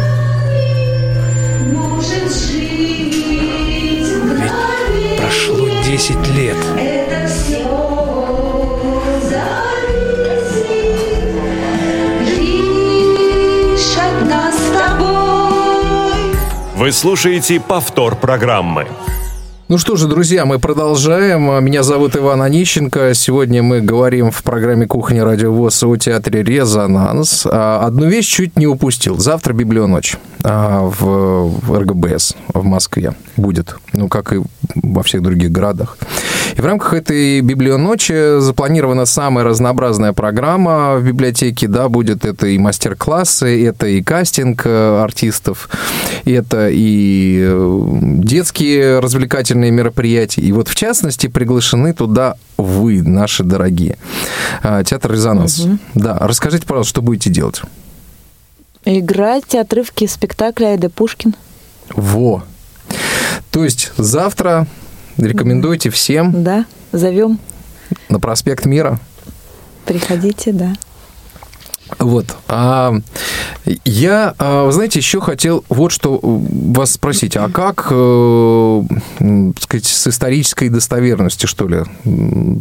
[4.36, 6.58] Ведь прошло 10 лет.
[16.76, 18.88] Вы слушаете повтор программы.
[19.70, 21.62] Ну что же, друзья, мы продолжаем.
[21.62, 23.14] Меня зовут Иван Онищенко.
[23.14, 27.46] Сегодня мы говорим в программе «Кухня Радио ВОЗ» о театре «Резонанс».
[27.46, 29.18] А, Одну вещь чуть не упустил.
[29.18, 33.76] Завтра «Библионочь» а, в РГБС в Москве будет.
[33.92, 34.42] Ну, как и
[34.76, 35.98] во всех других городах.
[36.56, 41.68] И в рамках этой библионочи запланирована самая разнообразная программа в библиотеке.
[41.68, 45.70] Да, будет это и мастер-классы, это и кастинг э, артистов,
[46.26, 47.86] это и э,
[48.20, 50.42] детские развлекательные мероприятия.
[50.42, 53.98] И вот, в частности, приглашены туда вы, наши дорогие.
[54.64, 55.60] А, Театр «Резонанс».
[55.60, 55.80] Мгм.
[55.96, 57.62] Да, расскажите, пожалуйста, что будете делать?
[58.86, 61.36] Играть отрывки спектакля Айда Пушкин.
[61.96, 62.44] Во!
[63.52, 64.68] То есть завтра
[65.18, 67.40] рекомендуйте всем Да, зовем.
[68.10, 69.00] на проспект Мира.
[69.86, 70.74] Приходите, да.
[72.00, 72.26] Вот.
[72.48, 72.94] А
[73.86, 77.36] я, а, вы знаете, еще хотел вот что вас спросить.
[77.38, 78.84] А как, э,
[79.20, 81.84] так сказать, с исторической достоверностью, что ли,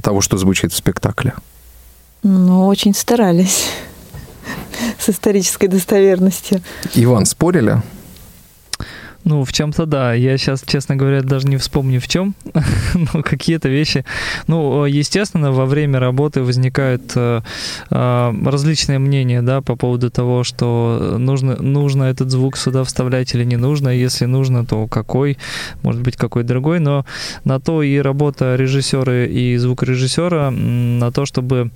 [0.03, 1.35] того, что звучит в спектакле?
[2.23, 3.67] Ну, очень старались
[4.99, 6.62] с исторической достоверностью.
[6.95, 7.83] Иван, спорили?
[9.27, 10.15] Ну, в чем-то да.
[10.15, 12.37] Я сейчас, честно говоря, даже не вспомню в чем,
[12.95, 14.05] но какие-то вещи.
[14.47, 17.41] Ну, естественно, во время работы возникают э,
[17.91, 23.43] э, различные мнения, да, по поводу того, что нужно, нужно этот звук сюда вставлять или
[23.43, 23.89] не нужно.
[23.89, 25.39] Если нужно, то какой,
[25.83, 26.79] может быть, какой другой.
[26.79, 27.05] Но
[27.43, 31.73] на то и работа режиссера и звукорежиссера, на то, чтобы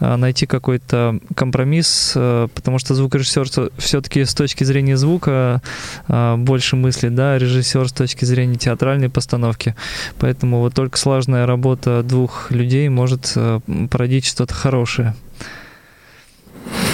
[0.00, 5.60] э, найти какой-то компромисс, э, потому что звукорежиссер все-таки с точки зрения звука
[6.08, 9.74] э, больше мыслит, да, режиссер с точки зрения театральной постановки.
[10.18, 15.14] Поэтому вот только слаженная работа двух людей может э, породить что-то хорошее.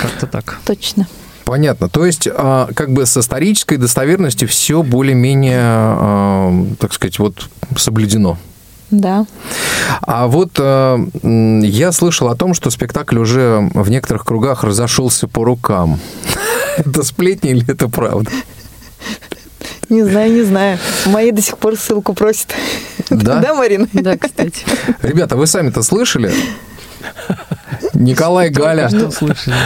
[0.01, 0.59] Как-то так.
[0.65, 1.07] Точно.
[1.45, 1.89] Понятно.
[1.89, 8.39] То есть, а, как бы с исторической достоверностью все более-менее, а, так сказать, вот соблюдено.
[8.91, 9.27] Да.
[10.01, 10.99] А вот э,
[11.63, 16.01] я слышал о том, что спектакль уже в некоторых кругах разошелся по рукам.
[16.79, 18.31] Это сплетни или это правда?
[19.95, 20.79] Не знаю, не знаю.
[21.07, 22.55] Мои до сих пор ссылку просят.
[23.11, 23.41] Да?
[23.41, 23.89] Да, Марина?
[23.93, 24.65] Да, кстати.
[25.03, 26.33] Ребята, вы сами-то слышали?
[27.95, 28.89] Николай Галя.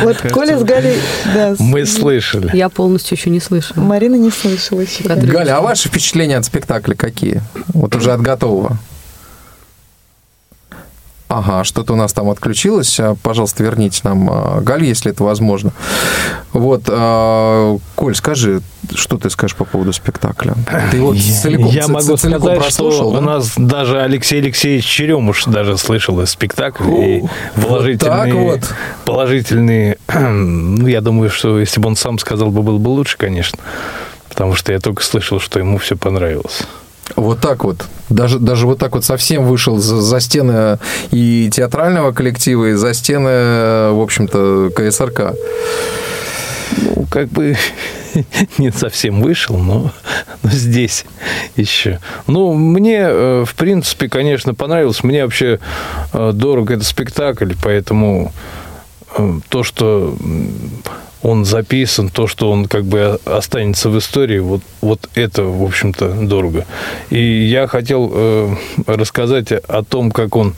[0.02, 0.98] Вот Коля с Галей,
[1.34, 1.54] да.
[1.54, 2.50] с- Мы слышали.
[2.56, 3.80] Я полностью еще не слышала.
[3.82, 5.04] Марина не слышала еще.
[5.04, 5.14] да.
[5.16, 7.42] Галя, а ваши впечатления от спектакля какие?
[7.68, 8.78] Вот уже от готового.
[11.36, 13.00] Ага, что-то у нас там отключилось.
[13.00, 15.72] А, Пожалуйста, верните нам а, Галь, если это возможно.
[16.52, 18.62] Вот, а, Коль, скажи,
[18.94, 20.54] что ты скажешь по поводу спектакля?
[20.92, 23.18] Ты его целиком, Я ц- могу целиком сказать, прослушал, что да?
[23.18, 26.86] у нас даже Алексей Алексеевич Черемуш даже слышал из спектакля.
[26.86, 27.30] И вот
[27.66, 28.60] положительные, так вот.
[29.04, 33.58] положительные, ну, я думаю, что если бы он сам сказал бы, было бы лучше, конечно.
[34.28, 36.62] Потому что я только слышал, что ему все понравилось.
[37.16, 37.84] Вот так вот.
[38.08, 40.78] Даже, даже вот так вот совсем вышел за, за стены
[41.10, 45.34] и театрального коллектива, и за стены, в общем-то, КСРК.
[46.82, 47.56] Ну, как бы
[48.58, 49.92] не совсем вышел, но,
[50.42, 51.04] но здесь
[51.56, 52.00] еще.
[52.26, 55.02] Ну, мне, э, в принципе, конечно, понравилось.
[55.04, 55.60] Мне вообще
[56.12, 58.32] э, дорог этот спектакль, поэтому
[59.16, 60.16] э, то, что
[61.24, 66.08] он записан, то, что он как бы останется в истории, вот, вот это, в общем-то,
[66.08, 66.66] дорого.
[67.08, 68.54] И я хотел э,
[68.86, 70.54] рассказать о том, как он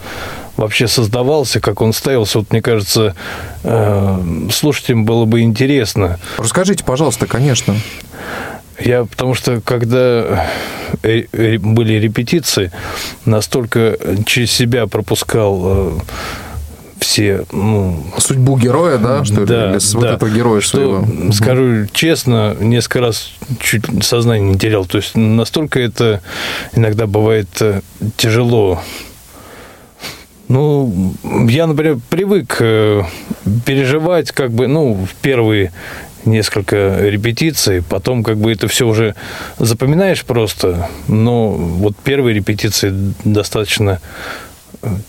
[0.57, 2.41] вообще создавался, как он ставился.
[2.41, 3.15] Вот мне кажется,
[3.63, 4.19] э,
[4.53, 6.19] слушателям было бы интересно.
[6.37, 7.77] Расскажите, пожалуйста, конечно.
[8.81, 10.45] Я, потому что когда
[11.03, 12.73] э, э, были репетиции,
[13.25, 15.99] настолько через себя пропускал э,
[17.01, 19.47] все, ну, Судьбу героя, да, что ли?
[19.47, 20.15] да, Или с- вот да.
[20.15, 21.33] этого героя Что, своего?
[21.33, 24.87] Скажу честно, несколько раз чуть сознание не терял.
[24.87, 26.21] То есть настолько это
[26.75, 27.81] иногда бывает э,
[28.17, 28.81] тяжело.
[30.49, 31.15] Ну,
[31.49, 33.03] я, например, привык э,
[33.65, 35.73] переживать, как бы, ну, в первые
[36.25, 39.15] несколько репетиций, потом как бы это все уже
[39.59, 42.93] запоминаешь просто, но вот первые репетиции
[43.25, 44.01] достаточно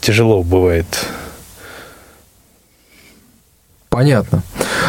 [0.01, 0.85] тяжело бывает.
[3.89, 4.43] Понятно.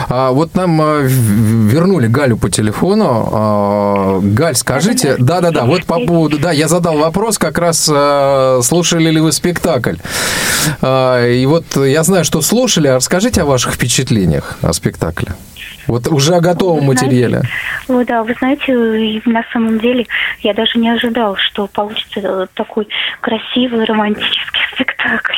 [0.09, 3.29] А вот нам а, вернули Галю по телефону.
[3.33, 9.11] А, Галь, скажите, да-да-да, вот по поводу, да, я задал вопрос, как раз а, слушали
[9.11, 9.97] ли вы спектакль.
[10.83, 15.35] И вот я знаю, что слушали, а расскажите о ваших впечатлениях о спектакле.
[15.87, 17.43] Вот уже о готовом Вы знаете, материале.
[17.89, 20.07] О, да, вы знаете, на самом деле
[20.41, 22.89] я даже не ожидал, что получится такой
[23.21, 25.33] красивый романтический спектакль.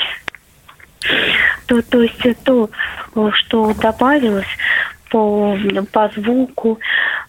[1.67, 2.71] То, то есть то,
[3.15, 4.47] э, что добавилось
[5.11, 5.57] по,
[5.93, 6.79] по звуку,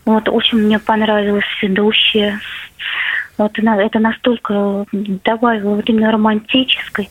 [0.05, 2.39] вот очень мне понравилось ведущее.
[3.37, 7.09] Вот это настолько добавило именно романтической,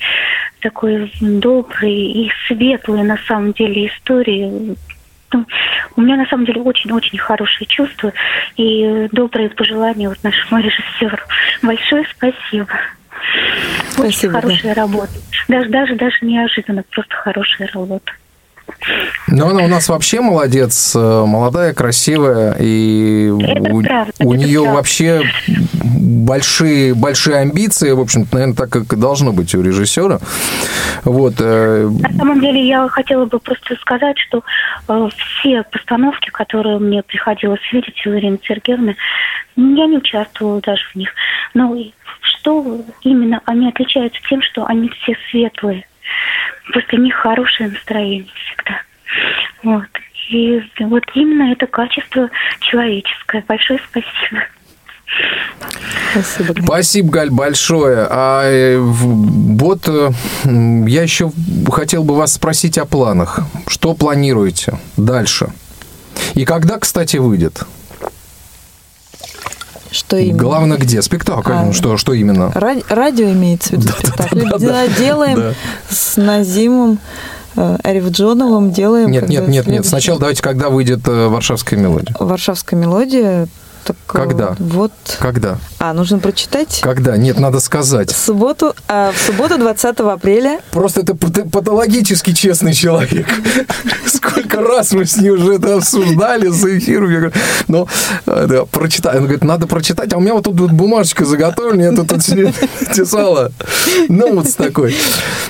[0.61, 4.77] такой доброй и светлой на самом деле истории.
[5.33, 5.47] Ну,
[5.97, 8.13] у меня на самом деле очень-очень хорошие чувства
[8.57, 11.19] и добрые пожелания вот нашему режиссеру.
[11.63, 12.69] Большое спасибо.
[13.99, 14.41] Очень Спасибо, да.
[14.41, 15.13] хорошая работа.
[15.49, 18.13] Даже, даже, даже неожиданно, просто хорошая работа.
[19.29, 24.61] Но она у нас вообще молодец, э, молодая, красивая, и Это у, правда, у нее
[24.63, 24.77] правда.
[24.77, 25.23] вообще
[25.85, 30.19] большие, большие амбиции, в общем-то, наверное, так, как и должно быть у режиссера.
[31.05, 31.35] Вот.
[31.39, 34.43] э, На самом деле я хотела бы просто сказать, что
[34.89, 35.09] э,
[35.41, 38.97] все постановки, которые мне приходилось видеть у Ирины Сергеевны,
[39.57, 41.11] я не участвовала даже в них.
[41.55, 41.93] Но и
[42.23, 45.87] что именно они отличаются тем, что они все светлые.
[46.73, 48.83] После них хорошее настроение всегда.
[49.63, 49.89] Вот.
[50.31, 52.31] И вот именно это качество
[52.61, 53.45] человеческое.
[53.47, 54.45] Большое спасибо.
[56.13, 56.63] Спасибо.
[56.63, 58.07] Спасибо, Галь, большое.
[58.09, 60.11] А э, вот э,
[60.45, 61.33] я еще
[61.71, 63.41] хотел бы вас спросить о планах.
[63.67, 65.49] Что планируете дальше?
[66.35, 67.65] И когда, кстати, выйдет?
[69.91, 70.39] Что именно?
[70.39, 71.03] Главное, где?
[71.03, 71.53] Спектакль.
[71.53, 72.53] А, Ну, что, что именно?
[72.55, 74.43] Ра- радио имеется в виду спектакль.
[74.59, 75.55] Да, делаем да.
[75.89, 76.99] с Назимом
[77.57, 79.11] э, Арифджоновым, делаем...
[79.11, 79.87] Нет, нет, нет, нет.
[79.87, 82.15] Сначала давайте, когда выйдет э, Варшавская мелодия?
[82.19, 83.49] Варшавская мелодия.
[83.85, 84.57] Так, э, Когда?
[84.59, 84.93] Вот.
[85.19, 85.59] Когда?
[85.79, 86.81] А, нужно прочитать?
[86.83, 87.17] Когда?
[87.17, 88.13] Нет, надо сказать.
[88.13, 90.61] В субботу, а, в субботу 20 апреля.
[90.71, 93.27] Просто это пат- патологически честный человек.
[94.07, 97.11] Сколько раз мы с ней уже это обсуждали за эфиром.
[97.11, 97.33] Я говорю,
[97.69, 97.89] ну,
[98.27, 99.17] э, да, прочитай.
[99.17, 100.13] Он говорит, надо прочитать.
[100.13, 103.51] А у меня вот тут вот бумажечка заготовлена, я тут писала.
[104.09, 104.95] Ну, вот с такой.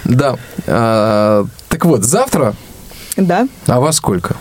[0.05, 0.37] Да.
[0.67, 2.55] А, Так вот, завтра,
[3.17, 4.37] Да, а во сколько?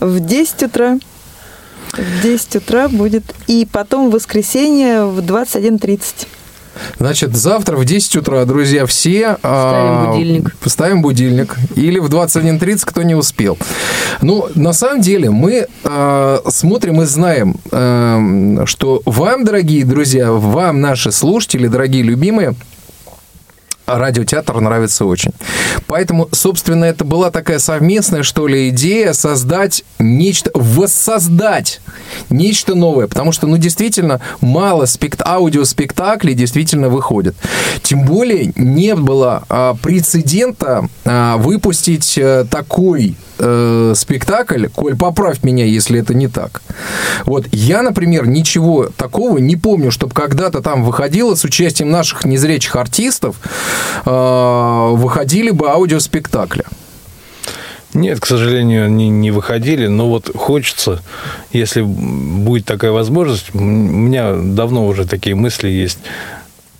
[0.00, 0.98] в 10 утра.
[1.92, 3.24] В 10 утра будет.
[3.46, 6.26] И потом в воскресенье в 21.30.
[6.98, 9.36] Значит, завтра в 10 утра, друзья, все...
[9.42, 10.54] а, будильник.
[10.64, 11.56] Ставим будильник.
[11.76, 13.58] Или в 21.30, кто не успел.
[14.22, 20.80] Ну, на самом деле, мы а, смотрим и знаем, а, что вам, дорогие друзья, вам,
[20.80, 22.54] наши слушатели, дорогие любимые,
[23.86, 25.32] радиотеатр нравится очень.
[25.86, 31.80] Поэтому, собственно, это была такая совместная, что ли, идея создать нечто, воссоздать
[32.30, 33.06] нечто новое.
[33.06, 35.22] Потому что, ну, действительно, мало спект...
[35.22, 37.34] аудиоспектаклей действительно выходит.
[37.82, 45.66] Тем более не было а, прецедента а, выпустить а, такой э, спектакль, Коль, поправь меня,
[45.66, 46.62] если это не так.
[47.26, 52.76] Вот я, например, ничего такого не помню, чтобы когда-то там выходило с участием наших незрячих
[52.76, 53.36] артистов,
[54.06, 56.64] э, выходили бы аудиоспектакли.
[57.94, 61.02] Нет, к сожалению, они не выходили, но вот хочется,
[61.52, 65.98] если будет такая возможность, у меня давно уже такие мысли есть,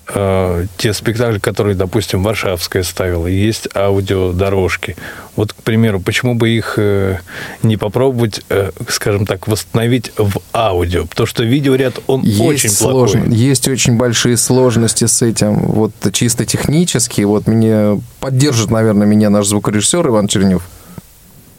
[0.08, 4.96] э, те спектакли, которые, допустим, Варшавская ставила, есть аудиодорожки.
[5.36, 7.18] Вот, к примеру, почему бы их э,
[7.62, 11.06] не попробовать, э, скажем так, восстановить в аудио?
[11.06, 13.36] Потому что видеоряд, он Есть очень сложно, плохой.
[13.36, 17.22] есть очень большие сложности с этим, вот чисто технически.
[17.22, 20.62] Вот мне поддержит, наверное, меня наш звукорежиссер Иван Чернев.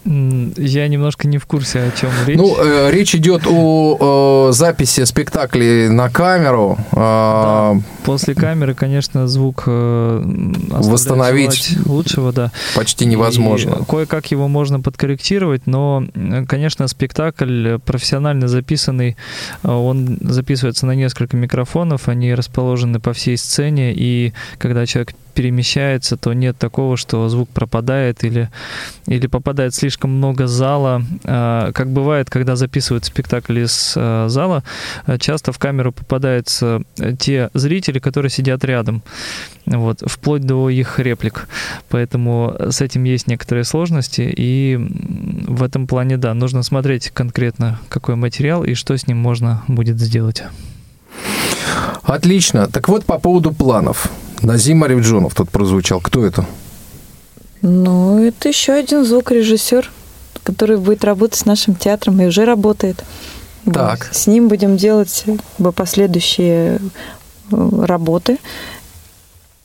[0.05, 2.37] Я немножко не в курсе, о чем речь.
[2.37, 6.77] Ну, э, речь идет о, э, записи спектаклей на камеру.
[6.91, 10.21] А, После камеры, конечно, звук э,
[10.69, 12.51] Восстановить лучшего, да.
[12.75, 13.85] почти невозможно.
[13.87, 19.15] Кое-как его можно подкорректировать, но, э, конечно, спектакль профессионально записанный,
[19.63, 26.17] э, он записывается на несколько микрофонов, они расположены по всей сцене, и когда человек перемещается,
[26.17, 28.49] то нет такого, что звук пропадает или,
[29.07, 31.03] или попадает слишком много зала.
[31.25, 34.63] А, Как бывает, когда записывают спектакль из э, зала,
[35.07, 39.03] э, часто в камеру попадаются э, те зрители, которые сидят рядом,
[39.65, 41.47] вот, вплоть до их реплик.
[41.89, 44.77] Поэтому с этим есть некоторые сложности, и
[45.47, 49.99] в этом плане, да, нужно смотреть конкретно, какой материал и что с ним можно будет
[49.99, 50.43] сделать.
[52.03, 52.67] Отлично.
[52.67, 54.09] Так вот, по поводу планов.
[54.43, 56.01] Назим Арифджонов тут прозвучал.
[56.01, 56.45] Кто это?
[57.61, 59.89] Ну, это еще один звукорежиссер,
[60.43, 63.05] который будет работать с нашим театром и уже работает.
[63.73, 64.09] Так.
[64.11, 65.23] С ним будем делать
[65.57, 66.79] бы, последующие
[67.51, 68.37] э, работы.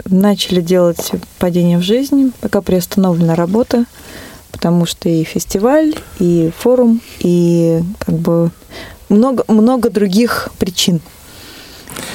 [0.05, 1.11] Начали делать
[1.41, 3.85] «Падение в жизнь», пока приостановлена работа,
[4.53, 8.53] потому что и фестиваль, и форум, и как бы
[9.09, 11.01] много, много других причин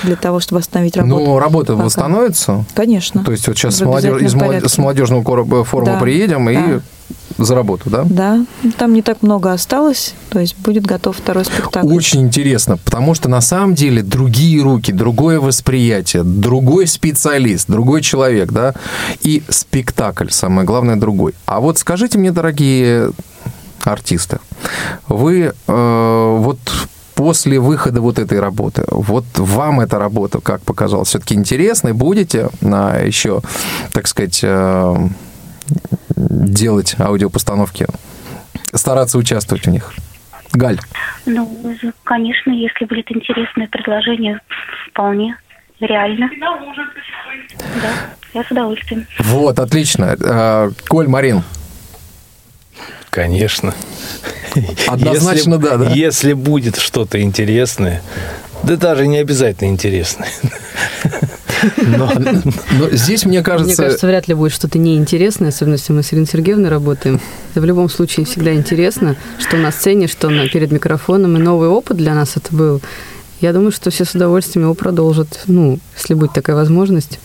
[0.04, 1.24] для того, чтобы остановить работу.
[1.24, 1.86] Ну, работа Пока.
[1.86, 2.66] восстановится?
[2.74, 3.24] Конечно.
[3.24, 4.70] То есть вот сейчас с, молодежь- из обязательном молод- порядке.
[4.70, 6.82] с молодежного кор- форума Да, приедем и да.
[7.44, 8.04] за работу, да?
[8.06, 8.46] Да,
[8.78, 11.88] там не так много осталось, то есть будет готов второй спектакль.
[11.94, 18.52] Очень интересно, потому что на самом деле другие руки, другое восприятие, другой специалист, другой человек,
[18.52, 18.74] да,
[19.22, 21.34] и спектакль, самое главное, другой.
[21.46, 23.12] А вот скажите мне, дорогие
[23.84, 24.40] артисты,
[25.10, 26.60] вы э, вот
[27.16, 32.98] после выхода вот этой работы, вот вам эта работа, как показалось, все-таки интересной, будете на
[32.98, 33.42] еще,
[33.92, 34.96] так сказать, э,
[36.16, 37.88] делать аудиопостановки,
[38.74, 39.94] стараться участвовать в них?
[40.54, 40.80] Галь.
[41.26, 41.50] Ну,
[42.04, 44.40] конечно, если будет интересное предложение,
[44.90, 45.36] вполне
[45.80, 46.30] реально.
[47.82, 47.90] Да,
[48.34, 49.08] я с удовольствием.
[49.20, 50.16] Вот, отлично.
[50.20, 51.44] Э, Коль, Марин.
[53.14, 53.76] Конечно.
[54.88, 55.92] Однозначно, Если- да, да.
[55.94, 58.02] Если будет что-то интересное,
[58.64, 60.30] да даже не обязательно интересное.
[61.78, 62.12] Но,
[62.78, 63.68] но здесь, мне кажется...
[63.68, 67.22] Мне кажется, вряд ли будет что-то неинтересное, особенно если мы с Ириной Сергеевной работаем.
[67.52, 71.38] Это в любом случае всегда интересно, что на сцене, что на, перед микрофоном.
[71.38, 72.82] И новый опыт для нас это был.
[73.40, 77.18] Я думаю, что все с удовольствием его продолжат, ну, если будет такая возможность.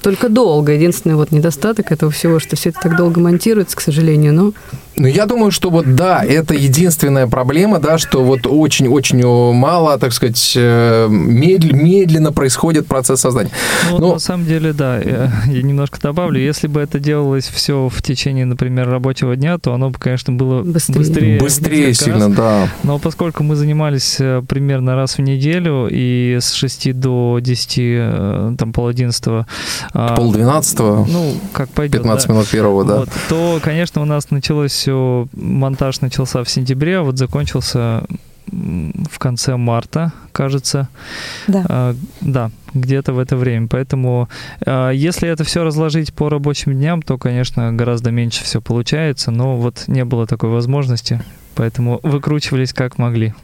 [0.00, 0.72] Только долго.
[0.72, 4.52] Единственный вот недостаток этого всего, что все это так долго монтируется, к сожалению, но
[4.98, 10.12] Ну, я думаю, что вот да, это единственная проблема, да, что вот очень-очень мало, так
[10.12, 13.50] сказать, э, медл- медленно происходит процесс создания.
[13.90, 16.40] Ну, на самом деле, да, я, я немножко добавлю.
[16.40, 20.62] Если бы это делалось все в течение, например, рабочего дня, то оно бы, конечно, было
[20.62, 20.98] Быстрее.
[20.98, 21.38] быстрее.
[21.40, 22.34] Быстрее сильно, раз.
[22.36, 22.68] да.
[22.82, 28.54] Но поскольку мы занимались э, примерно раз в неделю и с 6 до 10, э,
[28.58, 29.46] там, пол одиннадцатого...
[29.92, 32.32] а, Пол двенадцатого, Ну, как пойдет, 15 да.
[32.34, 32.96] минут первого, да.
[33.00, 38.04] Вот, то, конечно, у нас началось все, монтаж начался в сентябре, а вот закончился
[38.46, 40.88] в конце марта, кажется.
[41.48, 41.66] Да.
[41.68, 43.66] А, да, где-то в это время.
[43.66, 44.28] Поэтому,
[44.64, 49.56] а, если это все разложить по рабочим дням, то, конечно, гораздо меньше все получается, но
[49.56, 51.20] вот не было такой возможности,
[51.56, 53.34] поэтому выкручивались как могли.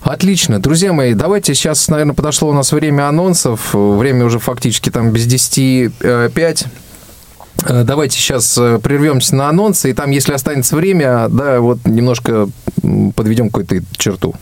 [0.00, 0.60] Отлично.
[0.60, 3.74] Друзья мои, давайте сейчас, наверное, подошло у нас время анонсов.
[3.74, 6.66] Время уже фактически там без 10 э, 5.
[7.62, 12.48] Э, Давайте сейчас э, прервемся на анонсы, и там, если останется время, да, вот немножко
[13.14, 14.34] подведем какую-то черту.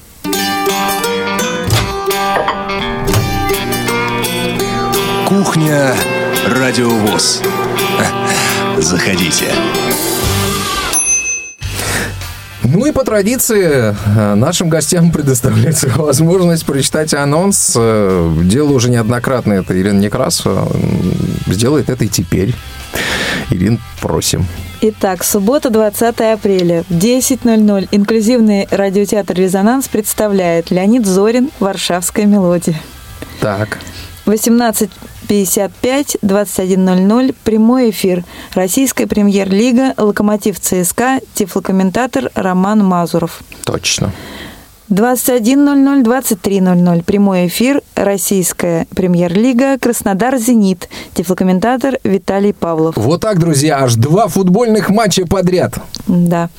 [5.27, 5.95] Кухня
[6.49, 7.43] Радиовоз.
[8.79, 9.47] Заходите.
[12.65, 17.73] Ну и по традиции э, нашим гостям предоставляется возможность прочитать анонс.
[17.75, 20.71] Дело уже неоднократно это Ирина Некрасова.
[21.47, 22.55] Сделает это и теперь.
[23.53, 24.47] Ирин, просим.
[24.81, 32.81] Итак, суббота, 20 апреля, в 10.00 инклюзивный радиотеатр «Резонанс» представляет Леонид Зорин «Варшавская мелодия».
[33.41, 33.79] Так.
[34.27, 38.25] 18.55, 21.00, прямой эфир.
[38.55, 43.43] Российская премьер-лига, Локомотив ЦСКА, тифлокомментатор Роман Мазуров.
[43.65, 44.13] Точно.
[44.93, 52.97] 21.00, 23.00, прямой эфир, Российская премьер-лига, Краснодар «Зенит», тифлокомментатор Виталий Павлов.
[52.99, 55.79] Вот так, друзья, аж два футбольных матча подряд.
[56.07, 56.51] Да.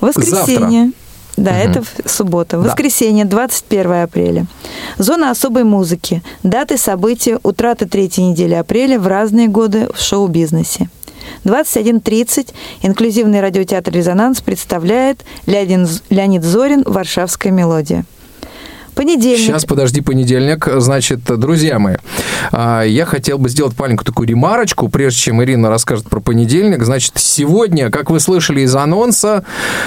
[0.00, 0.92] Воскресенье.
[1.36, 2.58] Да, это в- суббота.
[2.58, 4.46] Воскресенье, 21 апреля.
[4.96, 6.22] Зона особой музыки.
[6.42, 10.88] Даты, события, утраты третьей недели апреля в разные годы в шоу-бизнесе.
[11.44, 12.52] 21.30
[12.82, 18.04] инклюзивный радиотеатр «Резонанс» представляет Леонид Зорин «Варшавская мелодия».
[18.96, 19.46] Понедельник.
[19.46, 20.66] Сейчас, подожди, понедельник.
[20.78, 21.96] Значит, друзья мои,
[22.50, 26.82] а, я хотел бы сделать маленькую такую ремарочку, прежде чем Ирина расскажет про понедельник.
[26.82, 29.44] Значит, сегодня, как вы слышали из анонса,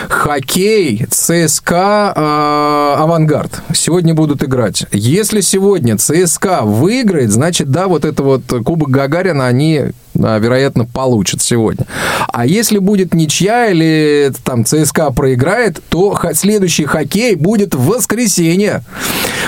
[0.09, 3.63] хоккей, ЦСКА, а, Авангард.
[3.73, 4.85] Сегодня будут играть.
[4.91, 9.85] Если сегодня ЦСКА выиграет, значит, да, вот это вот Кубок Гагарина они
[10.19, 11.85] вероятно, получат сегодня.
[12.27, 18.83] А если будет ничья или там ЦСКА проиграет, то следующий хоккей будет в воскресенье.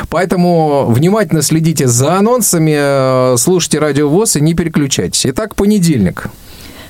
[0.09, 5.25] Поэтому внимательно следите за анонсами, э, слушайте Радио ВОЗ и не переключайтесь.
[5.25, 6.27] Итак, понедельник.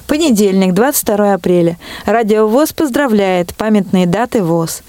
[0.08, 1.78] Понедельник, 22 апреля.
[2.06, 4.82] Радио ВОЗ поздравляет памятные даты ВОЗ.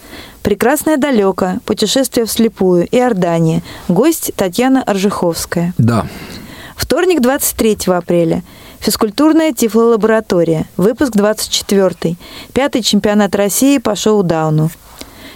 [0.42, 3.62] Прекрасное далеко, путешествие вслепую, Иордания.
[3.86, 5.74] Гость Татьяна Аржиховская.
[5.78, 6.06] Да.
[6.76, 8.42] Вторник, 23 апреля.
[8.82, 10.66] Физкультурная тифлолаборатория.
[10.76, 12.16] Выпуск 24.
[12.52, 14.70] Пятый чемпионат России по шоу-дауну.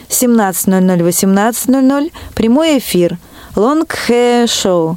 [0.08, 2.12] 17.00, 18.00.
[2.34, 3.18] Прямой эфир.
[3.54, 4.96] Long Hair Show.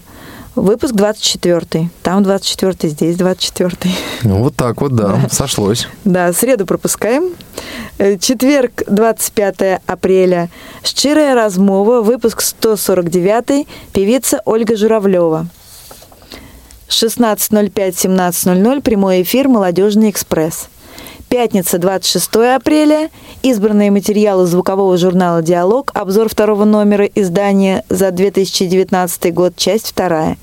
[0.55, 1.91] Выпуск 24.
[2.01, 3.93] Там 24, здесь 24.
[4.23, 5.87] Ну, вот так вот, да, сошлось.
[6.03, 7.35] Да, среду пропускаем.
[7.99, 10.49] Э, Четверг, 25 апреля.
[10.83, 15.47] Щирая размова, выпуск 149, певица Ольга Журавлева.
[16.89, 20.69] 16.05-17.00, прямой эфир «Молодежный экспресс».
[21.29, 23.11] Пятница, 26 апреля.
[23.43, 25.91] Избранные материалы звукового журнала «Диалог».
[25.93, 30.37] Обзор второго номера издания за 2019 год, часть вторая.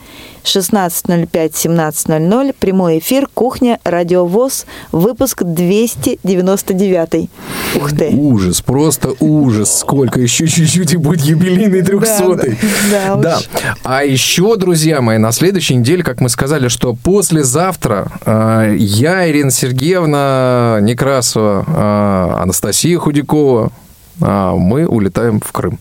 [0.46, 2.54] 16.05-17.00.
[2.58, 3.78] Прямой эфир «Кухня.
[3.84, 4.66] Радиовоз».
[4.92, 7.28] Выпуск 299.
[7.74, 8.10] Ух ты.
[8.10, 9.80] Ужас, просто ужас.
[9.80, 12.56] Сколько еще чуть-чуть и будет юбилейный трехсотый.
[12.90, 13.38] Да, Да.
[13.82, 19.50] А еще, друзья мои, на следующей неделе, как мы сказали, что послезавтра э, я, Ирина
[19.50, 23.72] Сергеевна Некрасова, э, Анастасия Худякова,
[24.20, 25.78] э, мы улетаем в Крым.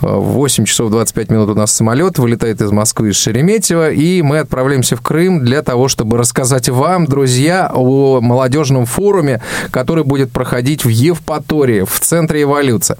[0.00, 4.38] В 8 часов 25 минут у нас самолет вылетает из Москвы, из Шереметьево, и мы
[4.38, 9.40] отправляемся в Крым для того, чтобы рассказать вам, друзья, о молодежном форуме,
[9.70, 12.96] который будет проходить в Евпатории, в центре эволюции.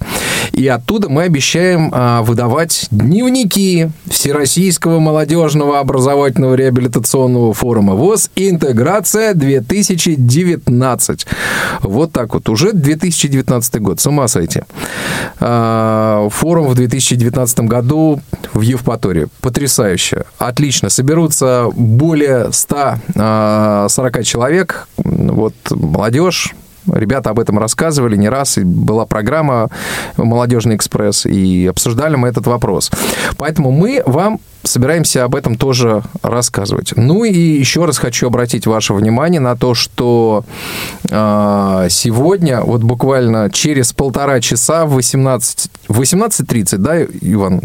[0.52, 11.26] И оттуда мы обещаем а, выдавать дневники Всероссийского молодежного образовательного реабилитационного форума ВОЗ «Интеграция 2019».
[11.82, 12.48] Вот так вот.
[12.48, 14.00] Уже 2019 год.
[14.00, 14.62] С ума сойти.
[16.32, 18.20] А, Форум в 2019 году
[18.52, 19.28] в Евпатории.
[19.40, 20.24] Потрясающе.
[20.38, 20.88] Отлично.
[20.88, 24.88] Соберутся более 140 человек.
[24.96, 26.54] Вот молодежь,
[26.92, 29.68] Ребята об этом рассказывали не раз, и была программа
[30.16, 32.90] «Молодежный экспресс», и обсуждали мы этот вопрос.
[33.38, 36.92] Поэтому мы вам собираемся об этом тоже рассказывать.
[36.96, 40.44] Ну и еще раз хочу обратить ваше внимание на то, что
[41.08, 47.60] э, сегодня, вот буквально через полтора часа в 18, 18.30, да, Иван,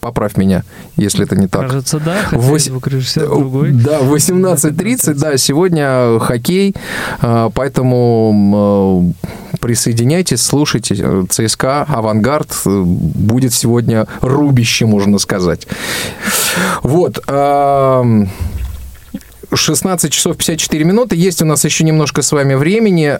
[0.00, 0.64] поправь меня,
[0.96, 1.62] если это не так.
[1.62, 3.70] Кажется, да, хотя Вось- звукорежиссер другой.
[3.72, 6.74] Да, в 18.30, да, сегодня хоккей,
[7.22, 9.14] э, поэтому
[9.52, 10.96] э, присоединяйтесь, слушайте.
[10.98, 15.66] Э, ЦСКА, «Авангард» э, будет сегодня рубище, можно сказать.
[16.82, 17.22] Вот.
[17.26, 18.28] эм,
[19.52, 21.16] 16 часов 54 минуты.
[21.16, 23.16] Есть у нас еще немножко с вами времени.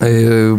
[0.00, 0.56] Э,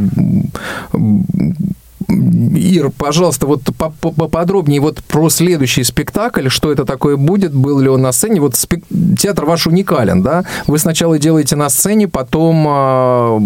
[2.55, 7.79] Ир, пожалуйста, вот по- по- поподробнее вот про следующий спектакль, что это такое будет, был
[7.79, 8.39] ли он на сцене.
[8.39, 8.83] Вот спек-
[9.17, 10.45] театр ваш уникален, да?
[10.67, 13.41] Вы сначала делаете на сцене, потом а,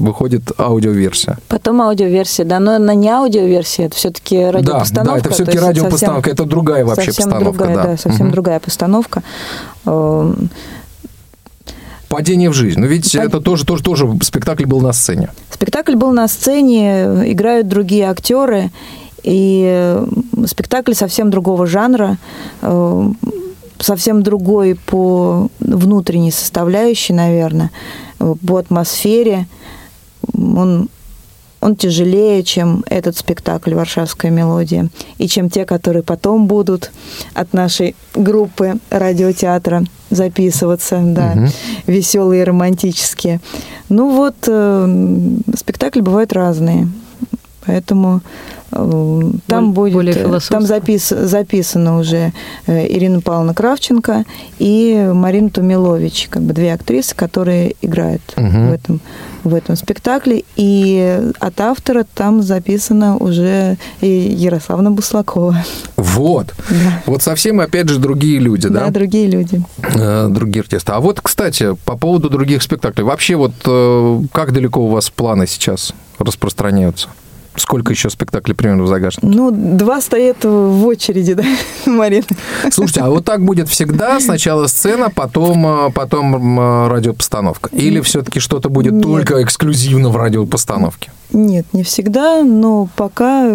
[0.00, 1.38] выходит аудиоверсия.
[1.48, 5.12] Потом аудиоверсия, да, но она не аудиоверсия, это все-таки радиопостановка.
[5.12, 7.82] да, это то всё-таки есть радиопостановка, совсем- это другая вообще совсем постановка, другая, да.
[7.92, 8.32] да, совсем Мгм.
[8.32, 9.22] другая постановка.
[9.86, 10.50] Эм,
[12.08, 12.80] Падение в жизнь.
[12.80, 15.30] Но ведь это тоже, тоже, тоже спектакль был на сцене.
[15.48, 18.70] Спектакль был на сцене, играют другие актеры,
[19.22, 20.06] и э,
[20.46, 22.16] спектакль совсем другого жанра,
[22.62, 23.10] э,
[23.78, 27.70] совсем другой по внутренней составляющей, наверное,
[28.18, 29.46] э, по атмосфере.
[30.40, 30.88] Он,
[31.60, 34.88] он тяжелее, чем этот спектакль «Варшавская мелодия»,
[35.18, 36.90] и чем те, которые потом будут
[37.34, 41.48] от нашей группы радиотеатра записываться, да, Мгм.
[41.86, 43.40] веселые романтические.
[43.88, 46.88] Ну вот, э, спектакли бывают разные,
[47.70, 48.20] поэтому
[48.72, 52.32] э, там будет, более э, там запис, записана уже
[52.66, 54.24] э, Ирина Павловна Кравченко
[54.58, 58.68] и Марина Тумилович, как бы две актрисы, которые играют Мгм.
[58.68, 59.00] в этом
[59.42, 65.64] в этом спектакле, и от автора там записана уже и Ярославна Буслакова.
[65.96, 66.54] Вот.
[67.06, 68.84] Вот совсем, опять же, другие люди, да?
[68.84, 69.62] Да, другие люди.
[70.28, 70.92] Другие артисты.
[70.92, 73.04] А вот, кстати, по поводу других спектаклей.
[73.04, 73.54] Вообще, вот
[74.32, 77.08] как далеко у вас планы сейчас распространяются?
[77.56, 79.26] Сколько еще спектаклей примерно в загашнике?
[79.26, 81.44] Ну, два стоят в очереди, да,
[81.86, 82.24] Марина?
[82.70, 84.20] Слушайте, а вот так будет всегда?
[84.20, 87.68] Сначала сцена, потом, э, потом э, радиопостановка?
[87.72, 89.02] Или все-таки что-то будет Нет.
[89.02, 91.10] только эксклюзивно в радиопостановке?
[91.32, 93.50] Нет, не всегда, но пока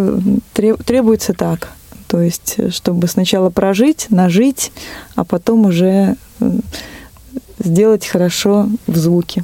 [0.54, 1.70] треб- требуется так.
[2.08, 4.72] То есть, чтобы сначала прожить, нажить,
[5.16, 6.52] а потом уже э,
[7.60, 9.44] сделать хорошо в звуке.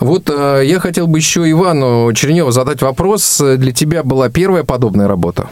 [0.00, 3.40] Вот э, я хотел бы еще Ивану Черневу задать вопрос.
[3.40, 5.48] Для тебя была первая подобная работа?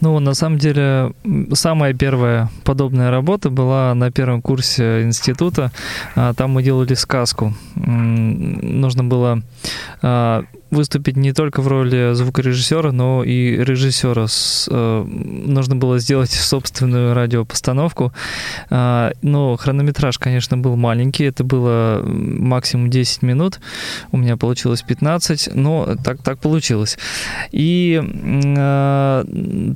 [0.00, 1.12] Ну, на самом деле,
[1.52, 5.70] самая первая подобная работа была на первом курсе института.
[6.16, 7.54] А, Там мы делали сказку.
[7.74, 9.42] Нужно было
[10.02, 14.26] а, выступить не только в роли звукорежиссера, но и режиссера.
[14.26, 18.12] С, э, нужно было сделать собственную радиопостановку.
[18.70, 21.24] Э, но хронометраж, конечно, был маленький.
[21.24, 23.60] Это было максимум 10 минут.
[24.12, 26.98] У меня получилось 15, но так, так получилось.
[27.52, 29.24] И э,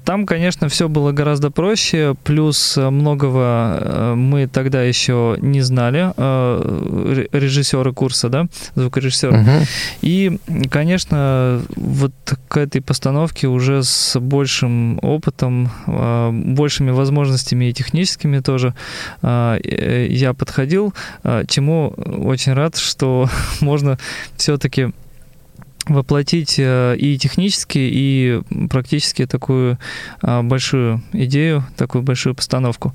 [0.04, 2.14] там, конечно, все было гораздо проще.
[2.24, 6.12] Плюс многого э, мы тогда еще не знали.
[6.16, 9.40] Э, режиссеры курса, да, звукорежиссера.
[9.40, 9.50] Угу.
[10.02, 10.38] И,
[10.70, 10.87] конечно,
[11.76, 12.12] вот
[12.48, 18.74] к этой постановке уже с большим опытом, а, большими возможностями и техническими тоже
[19.22, 23.28] а, я подходил, а, чему очень рад, что
[23.60, 23.98] можно
[24.36, 24.92] все-таки
[25.88, 29.78] воплотить э, и технически, и практически такую
[30.22, 32.94] большую идею, такую большую постановку.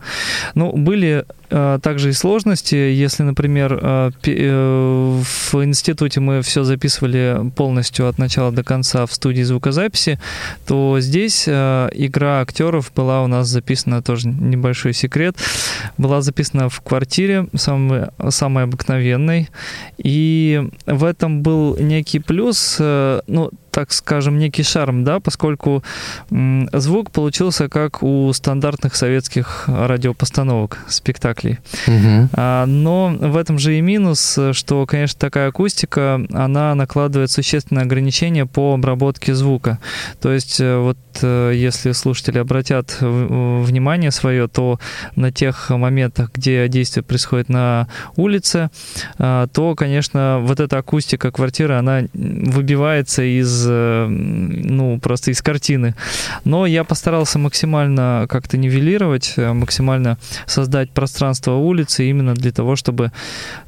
[0.56, 1.26] Ну, были
[1.56, 2.74] а, также и сложности.
[2.74, 9.14] Если, например, а, э, в институте мы все записывали полностью от начала до конца в
[9.14, 10.20] студии звукозаписи,
[10.66, 15.36] то здесь а, игра актеров была у нас записана, тоже небольшой секрет,
[16.00, 19.50] была записана в квартире, самой, самой обыкновенной.
[20.00, 22.78] И в этом был некий плюс,
[23.28, 25.84] ну, так скажем, некий шарм, да, поскольку
[26.30, 31.58] звук получился как у стандартных советских радиопостановок, спектаклей.
[31.88, 32.30] Угу.
[32.68, 38.76] Но в этом же и минус, что, конечно, такая акустика, она накладывает существенные ограничения по
[38.76, 39.80] обработке звука.
[40.22, 44.80] То есть э, вот э, если слушатели обратят внимание свое, то
[45.16, 48.70] на тех моментах, где действие происходит на улице,
[49.18, 55.96] а, то, конечно, вот эта акустика квартиры, она выбивается из Э, ну, просто из картины.
[56.46, 63.12] Но я постарался максимально как-то нивелировать, э, максимально создать пространство улицы именно для того, чтобы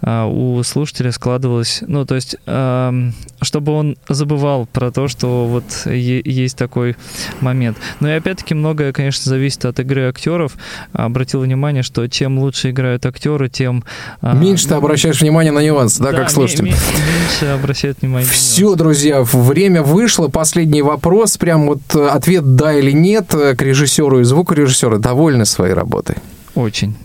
[0.02, 3.14] э, у слушателя складывалось, ну, то есть, эм,
[3.46, 6.96] чтобы он забывал про то, что вот есть такой
[7.40, 7.78] момент.
[8.00, 10.54] Но и опять-таки многое, конечно, зависит от игры актеров.
[10.92, 13.84] Обратил внимание, что чем лучше играют актеры, тем...
[14.22, 16.66] Меньше ты обращаешь внимание на нюансы, да, да как слушатель?
[16.66, 18.30] Меньше обращает внимание.
[18.30, 20.28] Все, друзья, время вышло.
[20.28, 21.38] Последний вопрос.
[21.38, 25.00] Прям вот э, ответ да или нет к режиссеру и звукорежиссеру.
[25.00, 26.16] Довольны своей работой?
[26.56, 26.96] Очень.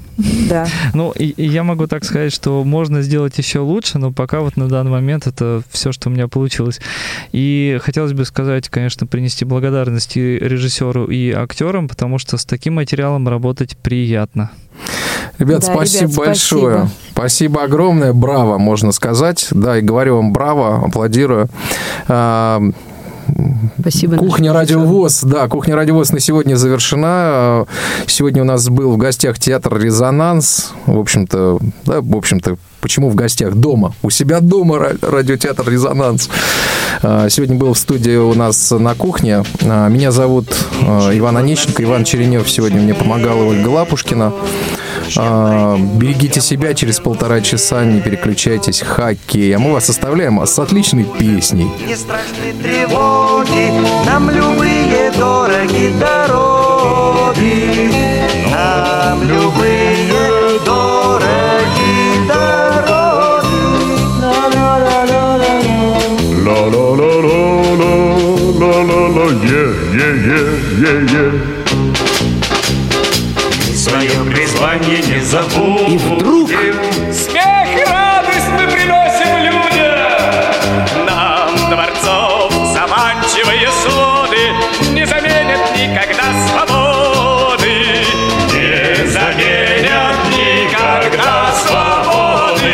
[0.48, 0.66] Да.
[0.94, 4.56] Ну, и, и я могу так сказать, что можно сделать еще лучше, но пока вот
[4.56, 6.80] на данный момент это все, что у меня получилось.
[7.32, 12.74] И хотелось бы сказать, конечно, принести благодарность и режиссеру, и актерам, потому что с таким
[12.74, 14.50] материалом работать приятно.
[15.38, 16.74] Ребят, да, спасибо ребят, большое.
[16.74, 16.90] Спасибо.
[17.12, 18.12] спасибо огромное.
[18.12, 19.48] Браво, можно сказать.
[19.50, 21.48] Да, и говорю вам браво, аплодирую.
[23.78, 24.16] Спасибо.
[24.16, 27.66] Кухня Радиовоз, да, Кухня Радиовоз на сегодня завершена.
[28.06, 30.72] Сегодня у нас был в гостях театр «Резонанс».
[30.86, 33.54] В общем-то, да, в общем-то, Почему в гостях?
[33.54, 33.94] Дома.
[34.02, 36.30] У себя дома радиотеатр «Резонанс».
[37.02, 39.44] А, сегодня был в студии у нас на кухне.
[39.62, 40.54] А, меня зовут
[40.86, 41.82] а, Иван Онищенко.
[41.82, 44.32] Иван Черенев сегодня мне помогал Ольга Лапушкина.
[45.16, 48.80] Берегите себя через полтора часа, не переключайтесь.
[48.80, 49.54] Хоккей.
[49.54, 51.70] А мы вас оставляем с отличной песней.
[51.86, 53.72] Не страшны тревоги,
[54.06, 57.90] нам любые дороги дороги.
[58.50, 62.80] Нам любые дороги дороги.
[71.00, 71.59] Свое
[74.80, 75.86] призвание не забудем.
[75.86, 76.48] И вдруг...
[77.12, 81.06] Смех и радость мы приносим людям.
[81.06, 88.04] Нам дворцов заманчивые своды не заменят никогда свободы.
[88.52, 92.72] Не заменят никогда свободы.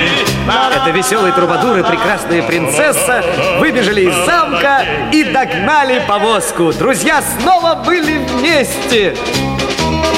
[0.74, 3.24] Это веселые трубадуры, прекрасная принцесса
[3.59, 6.72] выбежали из замка и догнали повозку.
[6.72, 9.16] Друзья снова были вместе.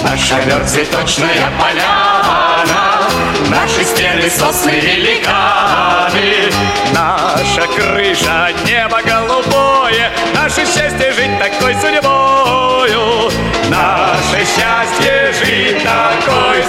[0.05, 3.09] Наш ковер цветочная поляна,
[3.51, 6.53] Наши стены сосны великаны,
[6.92, 13.30] Наша крыша небо голубое, Наше счастье жить такой судьбою,
[13.68, 16.62] Наше счастье жить такой